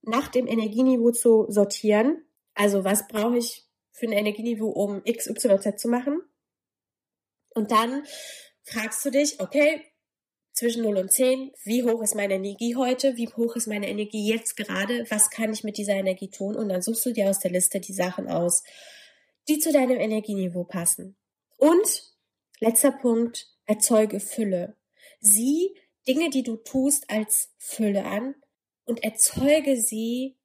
nach 0.02 0.28
dem 0.28 0.48
Energieniveau 0.48 1.12
zu 1.12 1.46
sortieren. 1.50 2.24
Also 2.54 2.84
was 2.84 3.08
brauche 3.08 3.38
ich 3.38 3.66
für 3.92 4.08
ein 4.08 4.14
Energieniveau, 4.14 4.70
um 4.70 5.02
X, 5.06 5.28
Y, 5.28 5.60
Z 5.60 5.80
zu 5.80 5.88
machen? 5.88 6.22
Und 7.50 7.72
dann 7.72 8.04
fragst 8.64 9.04
du 9.06 9.10
dich, 9.10 9.40
okay, 9.40 9.82
zwischen 10.54 10.84
0 10.84 10.98
und 10.98 11.12
10, 11.12 11.52
wie 11.64 11.84
hoch 11.84 12.02
ist 12.02 12.16
meine 12.16 12.34
Energie 12.34 12.76
heute, 12.76 13.16
wie 13.16 13.28
hoch 13.28 13.56
ist 13.56 13.68
meine 13.68 13.88
Energie 13.88 14.28
jetzt 14.28 14.58
gerade, 14.58 15.06
was 15.10 15.30
kann 15.30 15.54
ich 15.54 15.64
mit 15.64 15.78
dieser 15.78 15.94
Energie 15.94 16.30
tun 16.30 16.56
und 16.56 16.70
dann 16.70 16.82
suchst 16.82 17.06
du 17.06 17.14
dir 17.14 17.30
aus 17.30 17.40
der 17.40 17.52
Liste 17.52 17.80
die 17.80 17.94
Sachen 17.94 18.28
aus, 18.28 18.64
die 19.48 19.60
zu 19.60 19.72
deinem 19.72 20.00
Energieniveau 20.00 20.64
passen. 20.64 21.16
Und 21.58 22.12
letzter 22.60 22.92
Punkt, 22.92 23.48
erzeuge 23.66 24.20
Fülle. 24.20 24.76
Sieh 25.20 25.76
Dinge, 26.08 26.30
die 26.30 26.44
du 26.44 26.56
tust, 26.56 27.10
als 27.10 27.54
Fülle 27.58 28.06
an 28.06 28.36
und 28.88 29.04
erzeuge 29.04 29.78
sie 29.78 30.36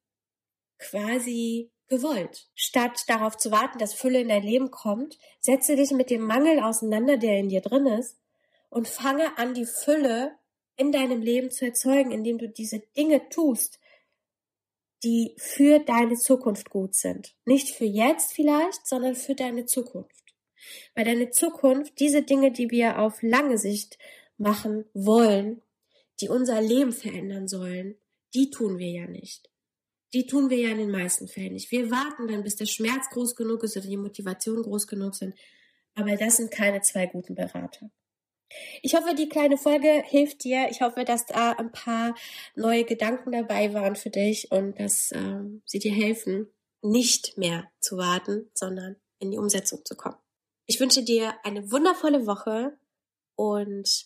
quasi 0.77 1.71
gewollt. 1.87 2.49
Statt 2.55 3.03
darauf 3.07 3.37
zu 3.37 3.51
warten, 3.51 3.79
dass 3.79 3.93
Fülle 3.93 4.21
in 4.21 4.29
dein 4.29 4.43
Leben 4.43 4.69
kommt, 4.69 5.17
setze 5.39 5.75
dich 5.75 5.91
mit 5.91 6.09
dem 6.09 6.21
Mangel 6.21 6.59
auseinander, 6.59 7.17
der 7.17 7.39
in 7.39 7.49
dir 7.49 7.61
drin 7.61 7.87
ist 7.87 8.17
und 8.69 8.87
fange 8.87 9.37
an, 9.37 9.53
die 9.53 9.65
Fülle 9.65 10.35
in 10.75 10.91
deinem 10.91 11.21
Leben 11.21 11.51
zu 11.51 11.65
erzeugen, 11.65 12.11
indem 12.11 12.37
du 12.37 12.49
diese 12.49 12.79
Dinge 12.97 13.29
tust, 13.29 13.79
die 15.03 15.35
für 15.37 15.79
deine 15.79 16.15
Zukunft 16.15 16.69
gut 16.69 16.95
sind. 16.95 17.35
Nicht 17.45 17.69
für 17.69 17.85
jetzt 17.85 18.33
vielleicht, 18.33 18.87
sondern 18.87 19.15
für 19.15 19.35
deine 19.35 19.65
Zukunft. 19.65 20.23
Weil 20.95 21.05
deine 21.05 21.29
Zukunft, 21.29 21.99
diese 21.99 22.23
Dinge, 22.23 22.51
die 22.51 22.71
wir 22.71 22.99
auf 22.99 23.21
lange 23.21 23.57
Sicht 23.57 23.97
machen 24.37 24.85
wollen, 24.93 25.61
die 26.21 26.29
unser 26.29 26.61
Leben 26.61 26.93
verändern 26.93 27.47
sollen, 27.47 27.95
die 28.33 28.49
tun 28.49 28.77
wir 28.77 28.89
ja 28.89 29.07
nicht. 29.07 29.49
Die 30.13 30.27
tun 30.27 30.49
wir 30.49 30.57
ja 30.57 30.69
in 30.69 30.77
den 30.77 30.91
meisten 30.91 31.27
Fällen 31.27 31.53
nicht. 31.53 31.71
Wir 31.71 31.89
warten 31.89 32.27
dann, 32.27 32.43
bis 32.43 32.55
der 32.55 32.67
Schmerz 32.67 33.09
groß 33.09 33.35
genug 33.35 33.63
ist 33.63 33.77
oder 33.77 33.87
die 33.87 33.97
Motivation 33.97 34.61
groß 34.61 34.87
genug 34.87 35.15
sind. 35.15 35.35
Aber 35.95 36.15
das 36.15 36.37
sind 36.37 36.51
keine 36.51 36.81
zwei 36.81 37.07
guten 37.07 37.35
Berater. 37.35 37.89
Ich 38.81 38.95
hoffe, 38.95 39.15
die 39.15 39.29
kleine 39.29 39.57
Folge 39.57 40.03
hilft 40.05 40.43
dir. 40.43 40.67
Ich 40.69 40.81
hoffe, 40.81 41.05
dass 41.05 41.25
da 41.25 41.53
ein 41.53 41.71
paar 41.71 42.15
neue 42.55 42.83
Gedanken 42.83 43.31
dabei 43.31 43.73
waren 43.73 43.95
für 43.95 44.11
dich 44.11 44.51
und 44.51 44.79
dass 44.79 45.11
ähm, 45.11 45.63
sie 45.65 45.79
dir 45.79 45.93
helfen, 45.93 46.47
nicht 46.81 47.37
mehr 47.37 47.71
zu 47.79 47.97
warten, 47.97 48.49
sondern 48.53 48.97
in 49.19 49.31
die 49.31 49.37
Umsetzung 49.37 49.83
zu 49.85 49.95
kommen. 49.95 50.17
Ich 50.65 50.79
wünsche 50.79 51.03
dir 51.03 51.33
eine 51.43 51.71
wundervolle 51.71 52.27
Woche 52.27 52.77
und 53.35 54.05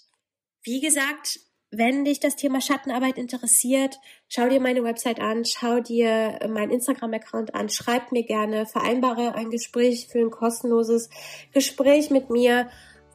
wie 0.63 0.79
gesagt, 0.79 1.39
wenn 1.69 2.05
dich 2.05 2.19
das 2.19 2.35
Thema 2.35 2.61
Schattenarbeit 2.61 3.17
interessiert, 3.17 3.99
schau 4.29 4.47
dir 4.47 4.61
meine 4.61 4.83
Website 4.83 5.19
an, 5.19 5.43
schau 5.45 5.79
dir 5.79 6.39
meinen 6.49 6.71
Instagram-Account 6.71 7.55
an, 7.55 7.69
schreib 7.69 8.11
mir 8.11 8.23
gerne, 8.23 8.65
vereinbare 8.65 9.35
ein 9.35 9.49
Gespräch 9.49 10.07
für 10.07 10.19
ein 10.19 10.31
kostenloses 10.31 11.09
Gespräch 11.53 12.09
mit 12.09 12.29
mir 12.29 12.69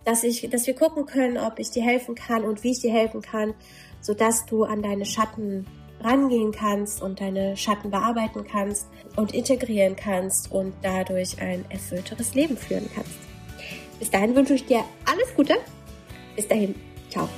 dass 0.04 0.24
ich, 0.24 0.48
dass 0.50 0.66
wir 0.66 0.74
gucken 0.74 1.06
können, 1.06 1.38
ob 1.38 1.58
ich 1.58 1.70
dir 1.70 1.82
helfen 1.82 2.14
kann 2.14 2.44
und 2.44 2.62
wie 2.64 2.72
ich 2.72 2.80
dir 2.80 2.92
helfen 2.92 3.22
kann, 3.22 3.54
sodass 4.00 4.46
du 4.46 4.64
an 4.64 4.82
deine 4.82 5.04
Schatten 5.04 5.66
rangehen 6.00 6.50
kannst 6.50 7.00
und 7.00 7.20
deine 7.20 7.56
Schatten 7.56 7.90
bearbeiten 7.90 8.44
kannst 8.44 8.88
und 9.16 9.32
integrieren 9.32 9.94
kannst 9.94 10.50
und 10.50 10.74
dadurch 10.82 11.40
ein 11.40 11.64
erfüllteres 11.68 12.34
Leben 12.34 12.56
führen 12.56 12.90
kannst. 12.92 13.18
Bis 14.00 14.10
dahin 14.10 14.34
wünsche 14.34 14.54
ich 14.54 14.66
dir 14.66 14.82
alles 15.04 15.32
Gute. 15.36 15.54
Bis 16.34 16.48
dahin. 16.48 16.74
Ciao. 17.08 17.28